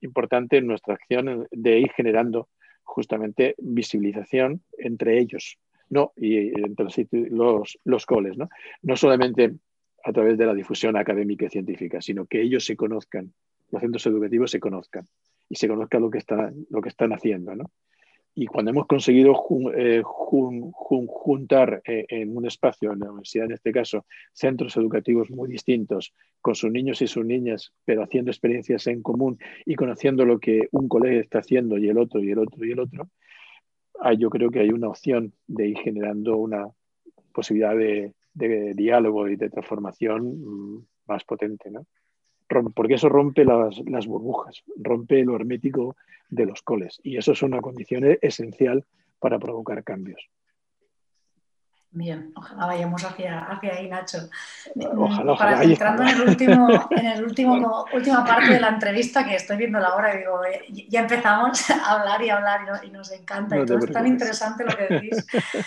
[0.00, 2.48] importante nuestra acción de ir generando
[2.82, 5.58] justamente visibilización entre ellos,
[5.90, 6.12] ¿no?
[6.16, 6.86] Y entre
[7.30, 8.48] los, los coles, ¿no?
[8.82, 9.54] No solamente
[10.02, 13.32] a través de la difusión académica y científica, sino que ellos se conozcan,
[13.70, 15.06] los centros educativos se conozcan
[15.48, 16.24] y se conozcan lo que,
[16.70, 17.70] lo que están haciendo, ¿no?
[18.34, 19.34] Y cuando hemos conseguido
[19.74, 25.48] eh, juntar eh, en un espacio, en la universidad en este caso, centros educativos muy
[25.48, 30.38] distintos, con sus niños y sus niñas, pero haciendo experiencias en común y conociendo lo
[30.38, 33.10] que un colegio está haciendo y el otro y el otro y el otro,
[34.18, 36.66] yo creo que hay una opción de ir generando una
[37.32, 41.70] posibilidad de, de diálogo y de transformación mm, más potente.
[41.70, 41.86] ¿no?
[42.74, 45.96] Porque eso rompe las, burbujas, rompe lo hermético
[46.28, 48.84] de los coles y eso es una condición esencial
[49.18, 50.28] para provocar cambios.
[51.92, 54.18] Bien, ojalá vayamos hacia, hacia ahí, Nacho.
[54.96, 59.34] Ojalá, Para entrando en el último, en el último, última parte de la entrevista, que
[59.34, 60.40] estoy viendo la hora y digo,
[60.88, 64.76] ya empezamos a hablar y hablar y, nos encanta y todo es tan interesante lo
[64.76, 65.26] que decís.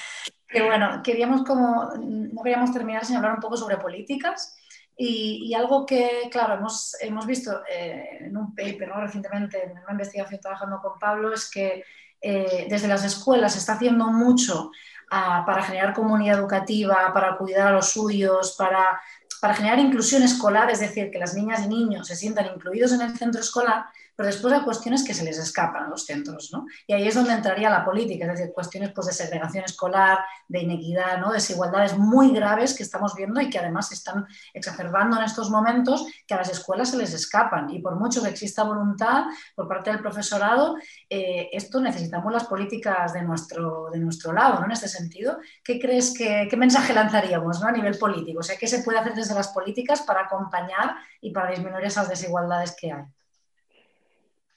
[0.54, 4.56] Que bueno, queríamos como, no queríamos terminar sin hablar un poco sobre políticas
[4.96, 10.40] y, algo que, claro, hemos, hemos visto eh, en un paper recientemente, en una investigación
[10.40, 11.84] trabajando con Pablo, es que
[12.22, 14.72] eh, desde las escuelas se está haciendo mucho
[15.12, 19.02] ah, para generar comunidad educativa, para cuidar a los suyos, para,
[19.42, 23.02] para generar inclusión escolar, es decir, que las niñas y niños se sientan incluidos en
[23.02, 23.86] el centro escolar,
[24.16, 26.66] pero después hay cuestiones que se les escapan a los centros, ¿no?
[26.88, 30.60] Y ahí es donde entraría la política, es decir, cuestiones pues, de segregación escolar, de
[30.60, 31.32] inequidad, ¿no?
[31.32, 36.06] desigualdades muy graves que estamos viendo y que además se están exacerbando en estos momentos,
[36.28, 37.70] que a las escuelas se les escapan.
[37.70, 40.76] Y por mucho que exista voluntad por parte del profesorado,
[41.10, 44.66] eh, esto necesitamos las políticas de nuestro, de nuestro lado, ¿no?
[44.66, 48.40] En este sentido, ¿qué crees que, qué mensaje lanzaríamos a nivel político?
[48.40, 52.10] O sea, ¿qué se puede hacer desde las políticas para acompañar y para disminuir esas
[52.10, 53.04] desigualdades que hay?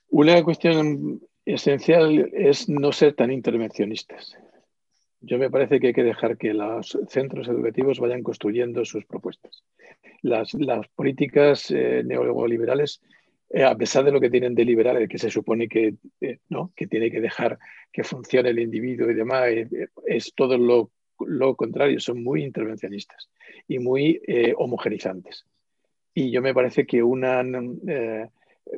[0.08, 4.36] Una cuestión esencial es no ser tan intervencionistas.
[5.20, 9.64] Yo me parece que hay que dejar que los centros educativos vayan construyendo sus propuestas.
[10.22, 10.52] Las,
[10.94, 13.00] políticas eh, neoliberales,
[13.50, 16.38] eh, a pesar de lo que tienen de liberal, el que se supone que, eh,
[16.48, 16.72] ¿no?
[16.76, 17.58] que tiene que dejar
[17.92, 19.48] que funcione el individuo y demás,
[20.06, 20.90] es todo lo,
[21.20, 23.28] lo, contrario, son muy intervencionistas
[23.66, 24.20] y muy
[24.56, 25.46] homogenizantes.
[26.14, 27.42] Y yo me parece que una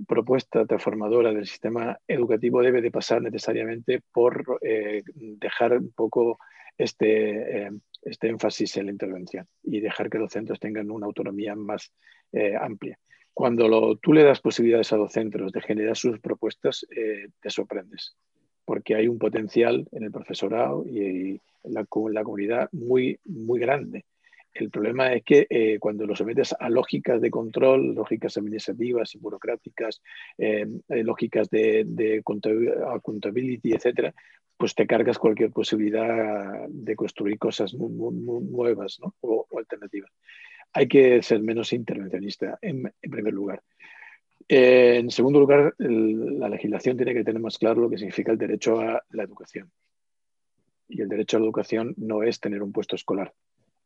[0.07, 6.39] propuesta transformadora del sistema educativo debe de pasar necesariamente por eh, dejar un poco
[6.76, 7.70] este, eh,
[8.03, 11.93] este énfasis en la intervención y dejar que los centros tengan una autonomía más
[12.32, 12.99] eh, amplia.
[13.32, 18.16] Cuando tú le das posibilidades a los centros de generar sus propuestas, te sorprendes,
[18.64, 24.05] porque hay un potencial en el profesorado y en la, la comunidad muy, muy grande
[24.59, 29.19] El problema es que eh, cuando lo sometes a lógicas de control, lógicas administrativas y
[29.19, 30.03] burocráticas,
[30.37, 32.23] eh, eh, lógicas de, de
[32.89, 34.13] accountability, etcétera,
[34.57, 40.11] pues te cargas cualquier posibilidad de construir cosas nuevas o, alternativas.
[40.73, 43.63] Hay que ser menos intervencionista, en, primer lugar.
[44.49, 48.81] en segundo lugar, la legislación tiene que tener más claro lo que significa el derecho
[48.81, 49.71] a la educación.
[50.89, 53.33] Y el derecho a la educación no es tener un puesto escolar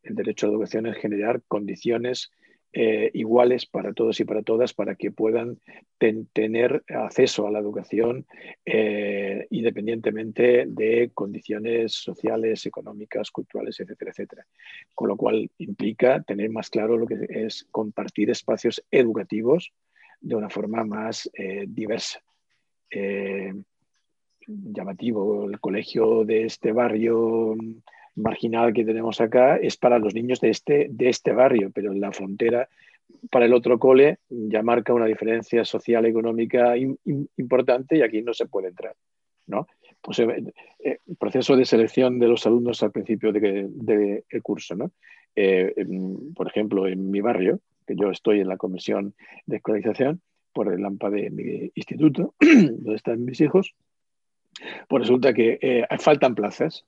[0.03, 2.31] el derecho a la educación es generar condiciones
[2.75, 5.61] eh, iguales para todos y para todas para que puedan
[6.33, 8.27] tener acceso a la educación
[8.65, 14.47] eh, independientemente de condiciones sociales, económicas, culturales, etcétera, etcétera.
[14.95, 19.71] Con lo cual implica tener más claro lo que es compartir espacios educativos
[20.23, 22.23] de una forma más eh, diversa
[24.47, 25.45] llamativo.
[25.49, 27.55] El colegio de este barrio
[28.15, 32.01] marginal que tenemos acá es para los niños de este, de este barrio, pero en
[32.01, 32.69] la frontera
[33.31, 38.47] para el otro cole ya marca una diferencia social económica importante y aquí no se
[38.47, 38.95] puede entrar.
[39.47, 39.67] ¿no?
[40.01, 40.53] Pues, eh,
[40.85, 44.75] eh, proceso de selección de los alumnos al principio del de, curso.
[44.75, 44.91] ¿no?
[45.37, 45.75] Eh,
[46.35, 49.15] por ejemplo, en mi barrio, que yo estoy en la comisión
[49.47, 50.21] de escolarización,
[50.53, 53.75] por el AMPA de mi instituto, donde están mis hijos,
[54.87, 56.85] pues resulta que faltan plazas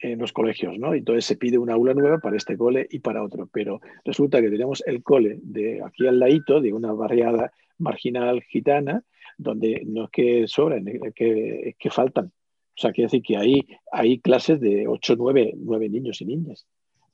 [0.00, 0.94] en los colegios, ¿no?
[0.94, 4.50] Entonces se pide una aula nueva para este cole y para otro, pero resulta que
[4.50, 9.04] tenemos el cole de aquí al ladito, de una barriada marginal gitana,
[9.36, 12.26] donde no es que sobran, es que, que faltan.
[12.26, 16.66] O sea, quiere decir que hay, clases de 8, 9, 9 niños y niñas,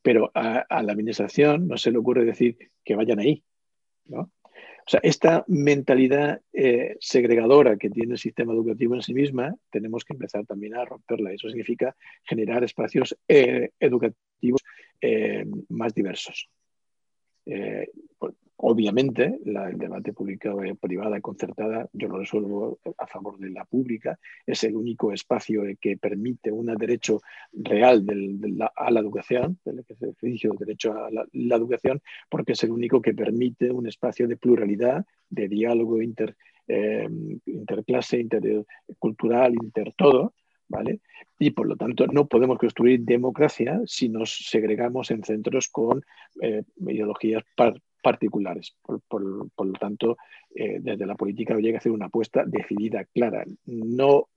[0.02, 3.42] pero a, a la administración no se le ocurre decir que vayan ahí,
[4.04, 4.30] ¿no?
[4.86, 10.04] O sea, esta mentalidad eh, segregadora que tiene el sistema educativo en sí misma, tenemos
[10.04, 11.32] que empezar también a romperla.
[11.32, 14.62] Eso significa generar espacios eh, educativos
[15.00, 16.48] eh, más diversos.
[18.58, 24.76] Obviamente, el debate público-privada concertada, yo lo resuelvo a favor de la pública, es el
[24.76, 27.20] único espacio que permite un derecho
[27.52, 28.02] real
[28.74, 33.12] a la educación, del ejercicio del derecho a la, educación, porque es el único que
[33.12, 36.34] permite un espacio de pluralidad, de diálogo inter,
[36.66, 37.06] eh,
[37.44, 40.32] interclase, intercultural, inter todo,
[40.68, 41.00] ¿vale?
[41.38, 46.04] Y por lo tanto no podemos construir democracia si nos segregamos en centros con
[46.40, 47.44] eh, ideologías
[48.02, 48.76] particulares.
[48.82, 50.16] Por, lo tanto,
[50.54, 54.28] eh, desde la política habría que hacer una apuesta decidida, clara, no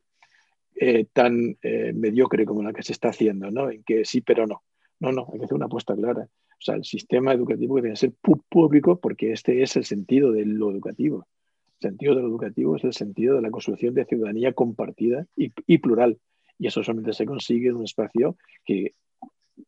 [0.76, 3.70] eh, tan mediocre como la que se está haciendo, ¿no?
[3.70, 4.64] En que sí, pero no.
[5.00, 6.28] No, no, hay que hacer una apuesta clara.
[6.60, 8.12] O sea, el sistema educativo debe ser
[8.50, 11.26] público porque este es el sentido de lo educativo.
[11.80, 16.18] Sentido de lo educativo es el sentido de la construcción de ciudadanía compartida y, plural.
[16.58, 18.94] Y eso solamente se consigue en un espacio que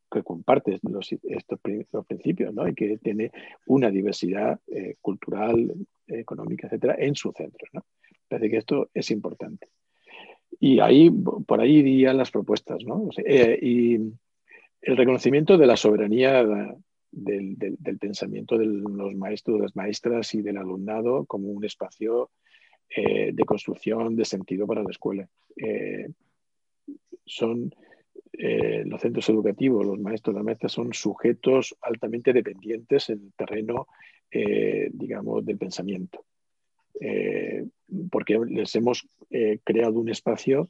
[0.10, 1.60] que comparte los, estos
[1.92, 2.68] los principios ¿no?
[2.68, 3.32] y que tiene
[3.66, 5.74] una diversidad eh, cultural,
[6.08, 7.68] económica, etcétera, en su centro.
[7.74, 7.84] ¿no?
[8.28, 9.68] Parece que esto es importante.
[10.60, 12.84] Y ahí, por ahí irían las propuestas.
[12.86, 13.10] ¿no?
[13.18, 13.96] Eh, y
[14.82, 16.44] el reconocimiento de la soberanía
[17.12, 22.32] del, pensamiento de los maestros, de las maestras y del alumnado como un espacio
[22.90, 25.28] eh, de construcción de sentido para la escuela.
[27.26, 27.72] son
[28.34, 33.88] eh, los centros educativos, los maestros, las maestras son sujetos altamente dependientes en el terreno,
[34.32, 36.26] eh, digamos, del pensamiento.
[37.00, 37.66] Eh,
[38.10, 39.08] porque les hemos
[39.64, 40.70] creado un espacio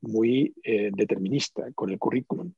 [0.00, 2.52] muy determinista con el currículum.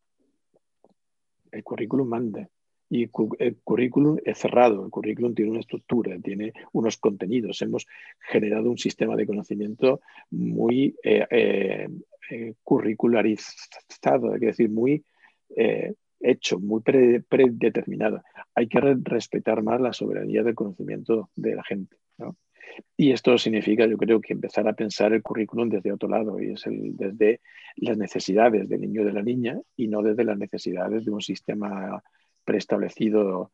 [1.52, 2.48] El currículum manda.
[2.92, 7.62] Y el currículum es cerrado, el currículum tiene una estructura, tiene unos contenidos.
[7.62, 7.86] Hemos
[8.18, 11.88] generado un sistema de conocimiento muy eh,
[12.64, 15.04] curricularizado, es decir, muy
[15.56, 18.22] eh, hecho, muy predeterminado.
[18.54, 21.96] Hay que respetar más la soberanía del conocimiento de la gente.
[22.96, 26.52] Y esto significa, yo creo, que empezar a pensar el currículum desde otro lado, y
[26.52, 27.40] es el, desde
[27.76, 31.22] las necesidades del niño y de la niña, y no desde las necesidades de un
[31.22, 32.02] sistema
[32.44, 33.50] preestablecido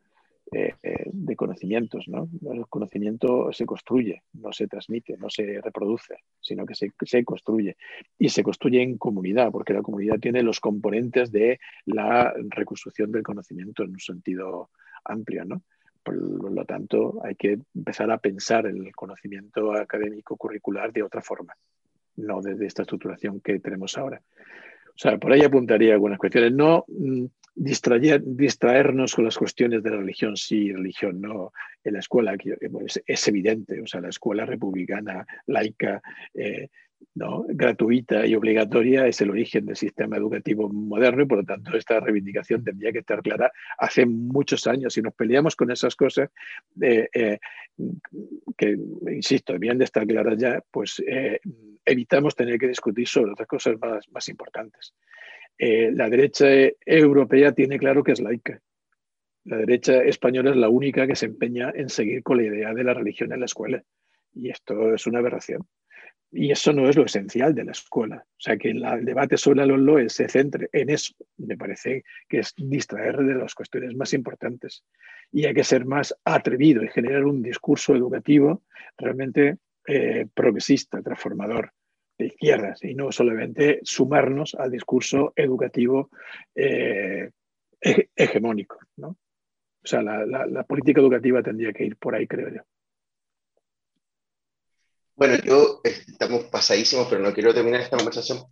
[0.52, 2.06] eh, eh, de conocimientos.
[2.06, 2.28] ¿no?
[2.52, 7.76] El conocimiento se construye, no se transmite, no se reproduce, sino que se, se, construye.
[8.16, 13.24] Y se construye en comunidad, porque la comunidad tiene los componentes de la reconstrucción del
[13.24, 14.70] conocimiento en un sentido
[15.04, 15.44] amplio.
[15.44, 15.62] ¿no?
[16.06, 21.56] Por lo tanto, hay que empezar a pensar el conocimiento académico curricular de otra forma,
[22.18, 24.22] no desde esta estructuración que tenemos ahora.
[24.88, 26.52] O sea, por ahí apuntaría algunas cuestiones.
[26.52, 27.24] No mm,
[27.56, 31.52] distraer, distraernos con las cuestiones de la religión, sí, religión, no.
[31.82, 32.36] En la escuela
[32.84, 36.00] es, es evidente, o sea, la escuela republicana, laica,
[36.34, 36.68] eh,
[37.14, 37.44] ¿no?
[37.48, 41.98] gratuita y obligatoria es el origen del sistema educativo moderno y por lo tanto esta
[42.00, 44.94] reivindicación tendría que estar clara hace muchos años.
[44.94, 46.30] Si nos peleamos con esas cosas,
[46.80, 47.38] eh, eh,
[48.56, 48.76] que
[49.10, 51.40] insisto, debían de estar claras ya, pues eh,
[51.84, 54.94] evitamos tener que discutir sobre otras cosas más, más importantes.
[55.58, 56.46] la derecha
[56.84, 58.60] europea tiene claro que es laica.
[59.44, 62.84] La derecha española es la única que se empeña en seguir con la idea de
[62.84, 63.82] la religión en la escuela.
[64.34, 65.66] Y esto es una aberración.
[66.38, 68.16] Y eso no es lo esencial de la escuela.
[68.26, 72.40] O sea, que el debate sobre los LOE se centre en eso, me parece que
[72.40, 74.84] es distraer de las cuestiones más importantes.
[75.32, 78.64] Y hay que ser más atrevido y generar un discurso educativo
[78.98, 79.56] realmente
[79.86, 81.72] eh, progresista, transformador,
[82.18, 86.10] de izquierdas, y no solamente sumarnos al discurso educativo
[86.54, 87.30] eh,
[88.14, 88.78] hegemónico.
[88.96, 89.08] ¿no?
[89.08, 92.62] O sea, la política educativa tendría que ir por ahí, creo yo.
[95.16, 98.44] Bueno, yo estamos pasadísimos, pero no quiero terminar esta conversación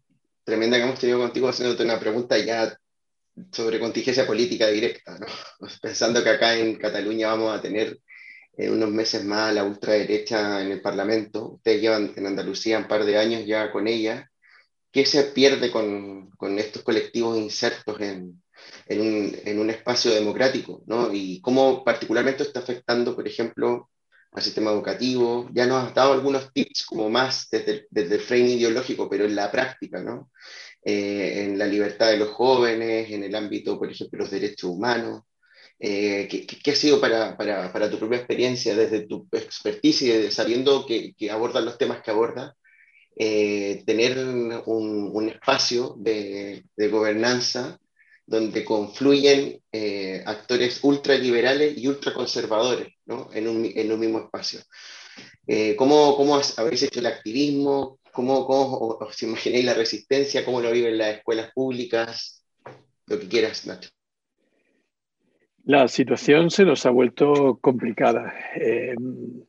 [0.45, 2.75] tremenda que hemos tenido contigo haciéndote una pregunta ya
[3.53, 5.27] sobre contingencia política directa, ¿no?
[5.83, 8.01] pensando que acá en Cataluña vamos a tener
[8.57, 11.51] en unos meses más la ultraderecha en el Parlamento.
[11.57, 14.31] Ustedes llevan en Andalucía un par de años ya con ella.
[14.91, 18.43] ¿Qué se pierde con, con estos colectivos insertos en,
[18.87, 20.83] en, un, en, un, espacio democrático?
[20.87, 21.13] ¿no?
[21.13, 23.91] Y cómo particularmente está afectando, por ejemplo,
[24.35, 25.49] al sistema educativo.
[25.53, 29.35] Ya nos has dado algunos tips como más desde, desde el frame ideológico, pero en
[29.35, 30.31] la práctica, ¿no?
[30.85, 34.71] Eh, en la libertad de los jóvenes, en el ámbito, por ejemplo, de los derechos
[34.71, 35.23] humanos.
[35.79, 40.87] Eh, ¿qué, ¿qué, ha sido para, para, para, tu propia experiencia, desde tu expertise, sabiendo
[40.87, 42.57] que, que abordan los temas que aborda,
[43.17, 47.79] eh, tener un, un, espacio de, de gobernanza
[48.27, 53.29] donde confluyen eh, actores ultraliberales y ultraconservadores ¿no?
[53.33, 54.61] en, un, en, un, mismo espacio.
[55.47, 57.99] Eh, ¿cómo, ¿Cómo habéis hecho el activismo?
[58.13, 60.45] ¿Cómo, cómo os imagináis la resistencia?
[60.45, 62.45] ¿Cómo lo viven las escuelas públicas?
[63.07, 63.91] Lo que quieras, Nacho.
[65.67, 68.35] La situación se nos ha vuelto complicada.
[68.57, 68.95] Eh,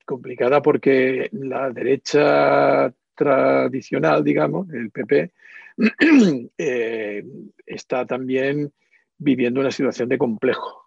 [0.05, 5.31] complicada porque la derecha tradicional, digamos, el PP,
[6.57, 7.23] eh,
[7.65, 8.71] está también
[9.17, 10.85] viviendo una situación de complejo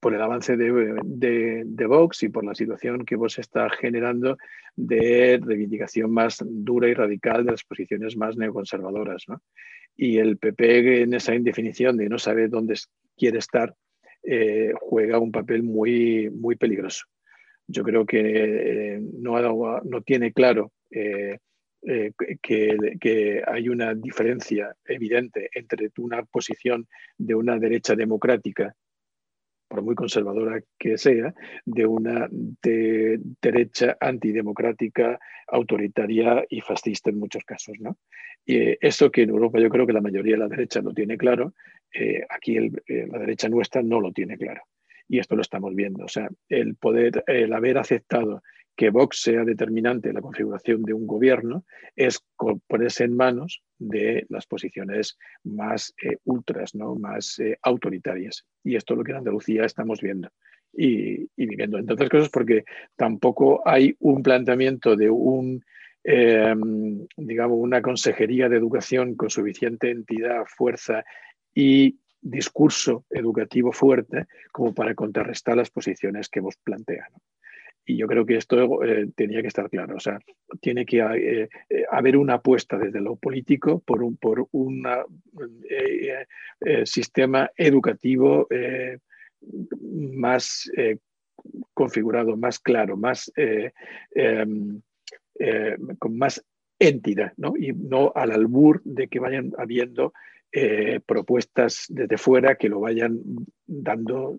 [0.00, 4.36] por el avance de, de, Vox y por la situación que Vox está generando
[4.74, 9.24] de reivindicación más dura y radical de las posiciones más neoconservadoras.
[9.28, 9.40] ¿no?
[9.96, 12.74] Y el PP en esa indefinición de no saber dónde
[13.16, 13.74] quiere estar,
[14.24, 17.04] eh, juega un papel muy, muy peligroso.
[17.68, 20.72] Yo creo que eh, no, tiene claro
[21.82, 22.12] eh,
[22.42, 28.74] que, hay una diferencia evidente entre una posición de una derecha democrática,
[29.68, 31.32] por muy conservadora que sea,
[31.64, 37.76] de una derecha antidemocrática, autoritaria y fascista en muchos casos.
[37.78, 37.98] ¿no?
[38.44, 40.92] Y eh, eso que en Europa yo creo que la mayoría de la derecha lo
[40.92, 41.54] tiene claro,
[41.94, 44.62] eh, aquí la derecha nuestra no lo tiene claro.
[45.06, 46.04] Y esto lo estamos viendo.
[46.04, 48.42] O sea, el poder, el haber aceptado
[48.78, 51.64] que Vox sea determinante en la configuración de un gobierno
[51.96, 52.24] es
[52.68, 56.94] ponerse en manos de las posiciones más eh, ultras, ¿no?
[56.94, 58.46] más eh, autoritarias.
[58.62, 60.30] Y esto es lo que en Andalucía estamos viendo
[60.72, 61.76] y, viviendo.
[61.78, 62.62] Entre otras cosas porque
[62.94, 65.64] tampoco hay un planteamiento de un,
[66.04, 71.04] em, digamos, una consejería de educación con suficiente entidad, fuerza
[71.52, 77.08] y discurso educativo fuerte como para contrarrestar las posiciones que vos plantea.
[77.88, 79.96] Y yo creo que esto eh, tenía que estar claro.
[79.96, 80.18] O sea,
[80.60, 85.04] tiene que eh, eh, haber una apuesta desde lo político por un por una,
[86.84, 88.46] sistema educativo
[89.90, 90.70] más
[91.72, 93.32] configurado, más claro, más,
[94.14, 94.82] em,
[95.98, 96.44] con más
[96.78, 97.54] entidad, ¿no?
[97.56, 100.12] y no al albur de que vayan habiendo
[100.50, 103.20] eh, propuestas desde fuera que lo vayan
[103.66, 104.36] dando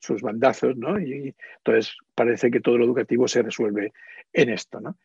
[0.00, 0.98] sus bandazos, ¿no?
[0.98, 3.92] Y entonces parece que todo lo educativo se resuelve
[4.32, 4.98] en esto, ¿no?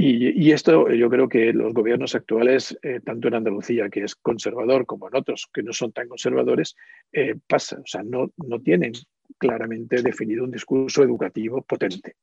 [0.00, 4.86] Y, esto yo creo que los gobiernos actuales, eh, tanto en Andalucía, que es conservador,
[4.86, 6.76] como en otros que no son tan conservadores,
[7.10, 8.92] eh, pasa, o sea, no, no tienen
[9.38, 12.14] claramente definido un discurso educativo potente.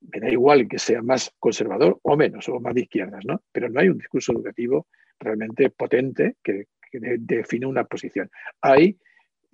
[0.00, 3.42] Me da igual que sea más conservador o menos, o más de izquierdas, ¿no?
[3.52, 4.86] Pero no hay un discurso educativo
[5.20, 8.30] realmente potente que, que define una posición.
[8.60, 8.98] Hay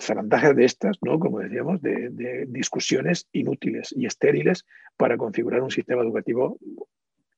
[0.01, 1.19] zarandajas de estas, ¿no?
[1.19, 4.65] como decíamos, de, discusiones inútiles y estériles
[4.97, 6.59] para configurar un sistema educativo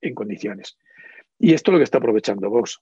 [0.01, 0.77] en condiciones.
[1.39, 2.81] Y esto es lo que está aprovechando Vox.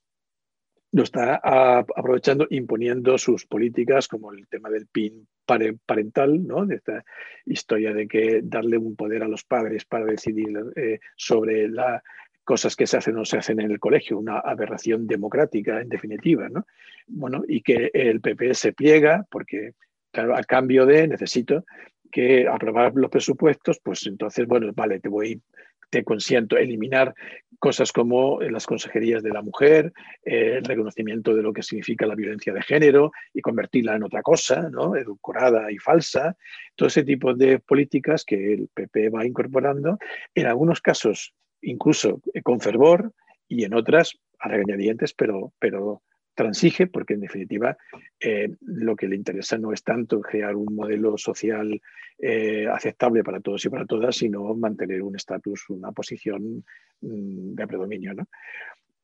[0.90, 6.65] Lo está aprovechando imponiendo sus políticas como el tema del PIN parental, ¿no?
[6.65, 7.05] de esta
[7.45, 12.03] historia de que darle un poder a los padres para decidir eh, sobre la
[12.49, 15.91] cosas que se hacen o no se hacen en el colegio, una aberración democrática en
[15.91, 16.65] definitiva, ¿no?
[17.07, 19.75] Bueno, y que el PP se pliega porque,
[20.11, 21.66] claro, a cambio de necesito
[22.11, 25.43] que aprobar los presupuestos, pues entonces, bueno, vale, te voy,
[25.91, 27.15] te consiento eliminar
[27.59, 29.93] cosas como las consejerías de la mujer,
[30.23, 34.70] el reconocimiento de lo que significa la violencia de género y convertirla en otra cosa,
[34.70, 34.97] ¿no?
[34.97, 36.35] edulcorada y falsa,
[36.77, 39.99] todo ese tipo de políticas que el PP va incorporando,
[40.35, 43.12] en algunos casos incluso con fervor
[43.48, 46.02] y en otras a regañadientes, pero, pero
[46.39, 47.76] transige, porque en definitiva
[48.20, 51.80] eh, lo que le interesa no es tanto crear un modelo social
[52.16, 56.64] eh, aceptable para todos y para todas, sino mantener un estatus, una posición
[57.01, 58.14] mm, de predominio.
[58.14, 58.28] ¿no?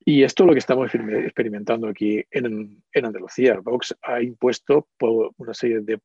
[0.06, 3.58] Y esto es lo que estamos experimentando aquí en, Andalucía.
[3.60, 4.86] Vox ha impuesto
[5.38, 5.98] una serie de,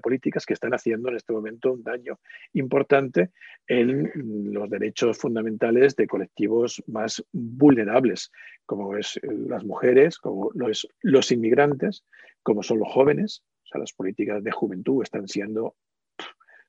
[0.00, 2.18] políticas que están haciendo en este momento un daño
[2.54, 3.30] importante
[3.66, 4.10] en
[4.54, 8.32] los derechos fundamentales de colectivos más vulnerables,
[8.64, 12.02] como es las mujeres, como es los inmigrantes,
[12.42, 13.42] como son los jóvenes.
[13.64, 15.74] O sea, las políticas de juventud están siendo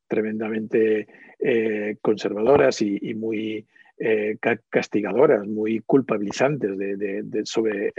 [0.09, 1.07] tremendamente
[1.39, 3.65] eh, conservadoras y muy
[3.97, 4.37] eh,
[4.69, 7.93] castigadoras, muy culpabilizantes de, sobre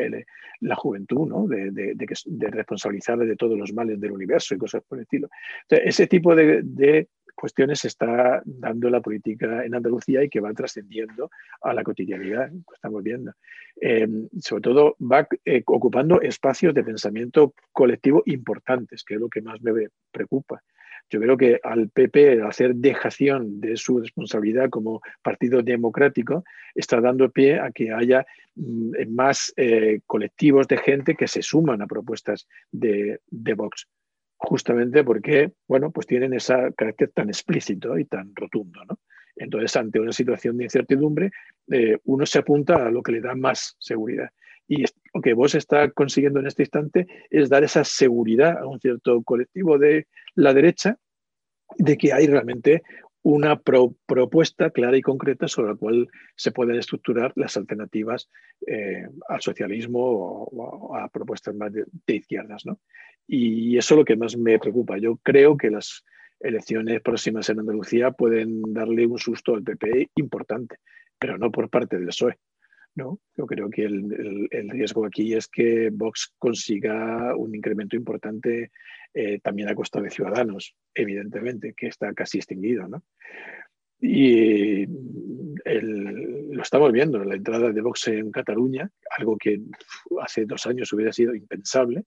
[0.61, 1.47] la juventud, ¿no?
[1.47, 5.29] de, de, responsabilizarle de todos los males del universo y cosas por el estilo.
[5.71, 11.31] ese tipo de, cuestiones se está dando la política en Andalucía y que va trascendiendo
[11.63, 13.33] a la cotidianidad, que estamos viendo.
[13.81, 19.43] Em, sobre todo va eh, ocupando espacios de pensamiento colectivo importantes, que es lo que
[19.43, 20.63] más me preocupa.
[21.09, 27.31] Yo creo que al PP hacer dejación de su responsabilidad como partido democrático está dando
[27.31, 28.27] pie a que haya
[28.57, 33.87] mm, más eh, colectivos de gente que se suman a propuestas de, Vox
[34.39, 38.81] justamente porque, bueno, pues tienen ese carácter tan explícito y tan rotundo,
[39.35, 41.31] Entonces, ante una situación de incertidumbre,
[41.71, 44.31] eh, uno se apunta a lo que le da más seguridad.
[44.69, 44.85] Y
[45.15, 49.23] lo que vos está consiguiendo en este instante es dar esa seguridad a un cierto
[49.23, 50.99] colectivo de la derecha
[51.79, 52.83] de que hay realmente
[53.23, 58.31] una propuesta clara y concreta sobre la cual se pueden estructurar las alternativas
[58.65, 62.63] eh, al socialismo o, a propuestas más de, izquierdas.
[63.27, 64.97] Y eso es lo que más me preocupa.
[64.99, 66.05] Yo creo que las
[66.39, 70.77] elecciones próximas en Andalucía pueden darle un susto al PP importante,
[71.19, 72.39] pero no por parte del PSOE.
[72.97, 73.21] ¿No?
[73.37, 78.73] Yo creo que el, riesgo aquí es que Vox consiga un incremento importante
[79.15, 82.89] eh, también a costa de Ciudadanos, evidentemente, que está casi extinguido.
[82.89, 83.05] ¿no?
[84.01, 89.61] Y lo estamos viendo, la entrada de Vox en Cataluña, algo que
[90.23, 92.05] hace dos años hubiera sido impensable,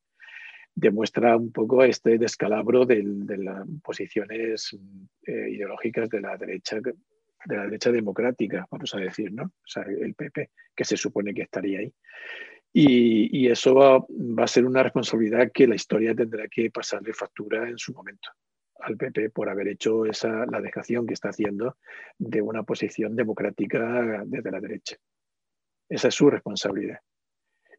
[0.74, 3.04] demuestra un poco este descalabro de,
[3.38, 4.76] las posiciones
[5.26, 6.80] eh, ideológicas de la derecha
[7.46, 9.44] de la derecha democrática, vamos a decir, ¿no?
[9.44, 11.94] O sea, el PP, que se supone que estaría ahí.
[12.72, 17.78] Y, eso va, a ser una responsabilidad que la historia tendrá que pasarle factura en
[17.78, 18.30] su momento
[18.82, 21.78] al PP por haber hecho esa, la dejación que está haciendo
[22.18, 24.96] de una posición democrática desde la derecha.
[25.90, 27.00] Esa es su responsabilidad.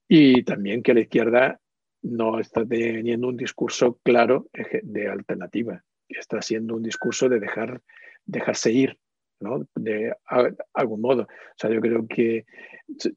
[0.09, 1.61] Y también que la izquierda
[2.03, 4.49] no está teniendo un discurso claro
[4.83, 7.81] de alternativa, está haciendo un discurso de dejar,
[8.27, 8.99] dejarse ir
[9.75, 10.15] de
[10.75, 11.23] algún modo.
[11.23, 12.45] O sea, yo creo que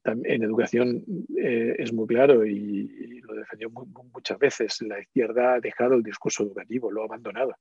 [0.04, 1.04] en educación
[1.38, 4.82] eh, es muy claro y, lo defendió muchas veces.
[4.82, 7.54] La izquierda ha dejado el discurso educativo, lo ha abandonado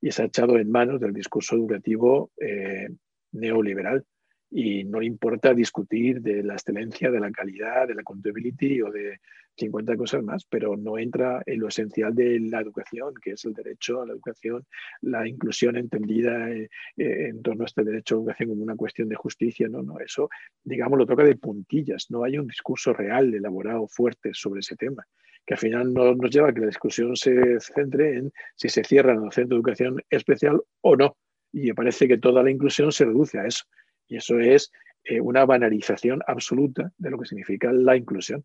[0.00, 2.88] y se ha echado en manos del discurso educativo eh,
[3.32, 4.04] neoliberal
[4.50, 8.90] y no le importa discutir de la excelencia, de la calidad, de la contability o
[8.90, 9.20] de
[9.56, 13.52] 50 cosas más, pero no entra en lo esencial de la educación, que es el
[13.52, 14.64] derecho a la educación,
[15.02, 18.76] la inclusión entendida eh, eh, en torno a este derecho a la educación como una
[18.76, 19.68] cuestión de justicia.
[19.68, 20.30] No, no, eso,
[20.62, 22.06] digamos, lo toca de puntillas.
[22.10, 25.04] No hay un discurso real, elaborado, fuerte sobre ese tema
[25.44, 28.84] que al final no, nos lleva a que la discusión se centre en si se
[28.84, 31.16] cierran los centros de educación especial o no.
[31.54, 33.64] Y me parece que toda la inclusión se reduce a eso.
[34.08, 34.72] Y eso es
[35.04, 38.44] eh, una banalización absoluta de lo que significa la inclusión.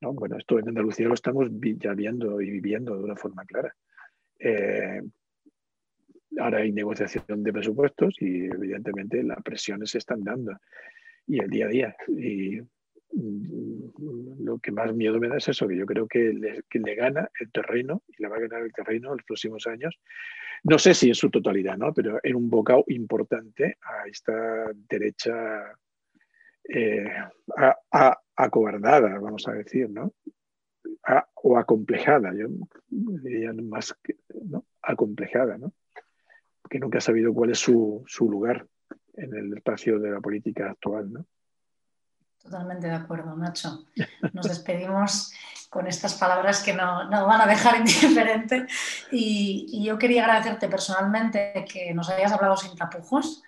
[0.00, 3.74] Bueno, esto en Andalucía lo estamos ya viendo y viviendo de una forma clara.
[4.38, 5.02] Eh,
[6.38, 10.56] ahora hay negociación de presupuestos y evidentemente las presiones se están dando
[11.26, 11.96] y el día a día.
[14.40, 17.50] Lo que más miedo me da es eso, que yo creo que le, gana el
[17.50, 19.98] terreno y le va a ganar el terreno en los próximos años
[20.64, 21.92] no sé si en su totalidad, ¿no?
[21.92, 25.78] pero en un bocado importante a esta derecha
[26.68, 27.10] eh,
[28.36, 30.12] acobardada, vamos a decir, ¿no?
[31.34, 32.48] o acomplejada, yo
[32.88, 34.66] diría más que ¿no?
[34.82, 35.72] acomplejada, ¿no?
[36.68, 38.66] que nunca ha sabido cuál es su, lugar
[39.14, 41.12] en el espacio de la política actual.
[41.12, 41.26] ¿no?
[42.48, 43.84] Totalmente de acuerdo, Nacho.
[44.32, 45.32] Nos despedimos
[45.68, 48.66] con estas palabras que no, no van a dejar indiferente.
[49.12, 53.42] Y, y, yo quería agradecerte personalmente que nos hayas hablado sin tapujos,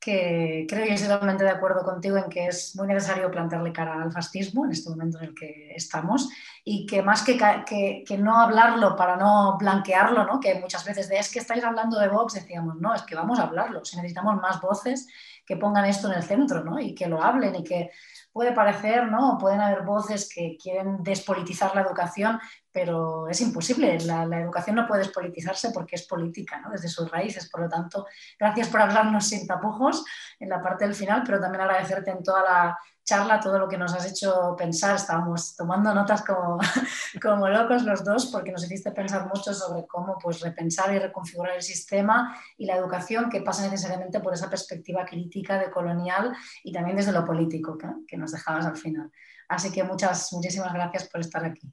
[0.00, 4.02] que creo que estoy totalmente de acuerdo contigo en que es muy necesario plantearle cara
[4.02, 6.30] al fascismo en este momento en el que estamos
[6.64, 10.40] y que más que, que, que no hablarlo para no blanquearlo, ¿no?
[10.40, 13.38] que muchas veces de es que estáis hablando de Vox, decíamos, no, es que vamos
[13.38, 15.08] a hablarlo, si necesitamos más voces
[15.46, 16.78] que pongan esto en el centro ¿no?
[16.78, 17.90] y que lo hablen y que
[18.36, 19.38] puede parecer, ¿no?
[19.40, 22.38] Pueden haber voces que quieren despolitizar la educación,
[22.76, 23.98] pero es imposible.
[24.00, 26.68] La, educación no puede despolitizarse porque es política, ¿no?
[26.68, 27.48] Desde sus raíces.
[27.48, 28.06] Por lo tanto,
[28.38, 30.04] gracias por hablarnos sin tapujos
[30.38, 33.78] en la parte del final, pero también agradecerte en toda la charla, todo lo que
[33.78, 34.94] nos has hecho pensar.
[34.94, 36.58] Estábamos tomando notas como,
[37.22, 41.56] como locos los dos porque nos hiciste pensar mucho sobre cómo pues, repensar y reconfigurar
[41.56, 46.74] el sistema y la educación que pasa necesariamente por esa perspectiva crítica de colonial y
[46.74, 49.10] también desde lo político que, que nos dejabas al final.
[49.48, 51.72] Así que muchas, muchísimas gracias por estar aquí.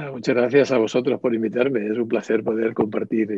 [0.00, 1.84] Ah, muchas gracias a vosotros por invitarme.
[1.88, 3.32] Es un placer poder compartir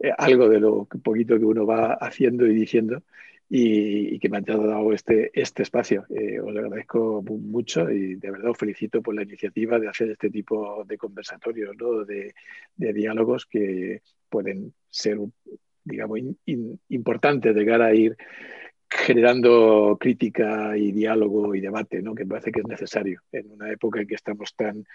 [0.00, 3.04] eh, algo de lo poquito que uno va haciendo y diciendo
[3.48, 6.04] y, que me han dado este, este espacio.
[6.10, 10.30] Eh, os agradezco mucho y de verdad os felicito por la iniciativa de hacer este
[10.30, 12.04] tipo de conversatorios, ¿no?
[12.04, 12.34] de,
[12.76, 15.18] diálogos que pueden ser,
[15.84, 16.18] digamos,
[16.88, 18.16] importantes de a ir
[18.88, 22.14] generando crítica y diálogo y debate, ¿no?
[22.14, 24.86] que parece que es necesario en una época en que estamos tan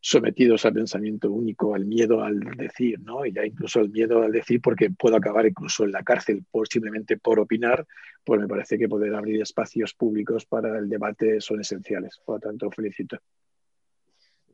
[0.00, 3.26] sometidos al pensamiento único, al miedo al decir, ¿no?
[3.26, 6.68] y ya incluso al miedo al decir porque puedo acabar incluso en la cárcel por
[6.68, 7.86] simplemente por opinar,
[8.24, 12.20] pues me parece que poder abrir espacios públicos para el debate son esenciales.
[12.24, 13.18] Por lo tanto, felicito.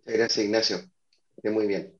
[0.04, 0.78] Gracias, Ignacio.
[1.42, 1.92] Muy bien.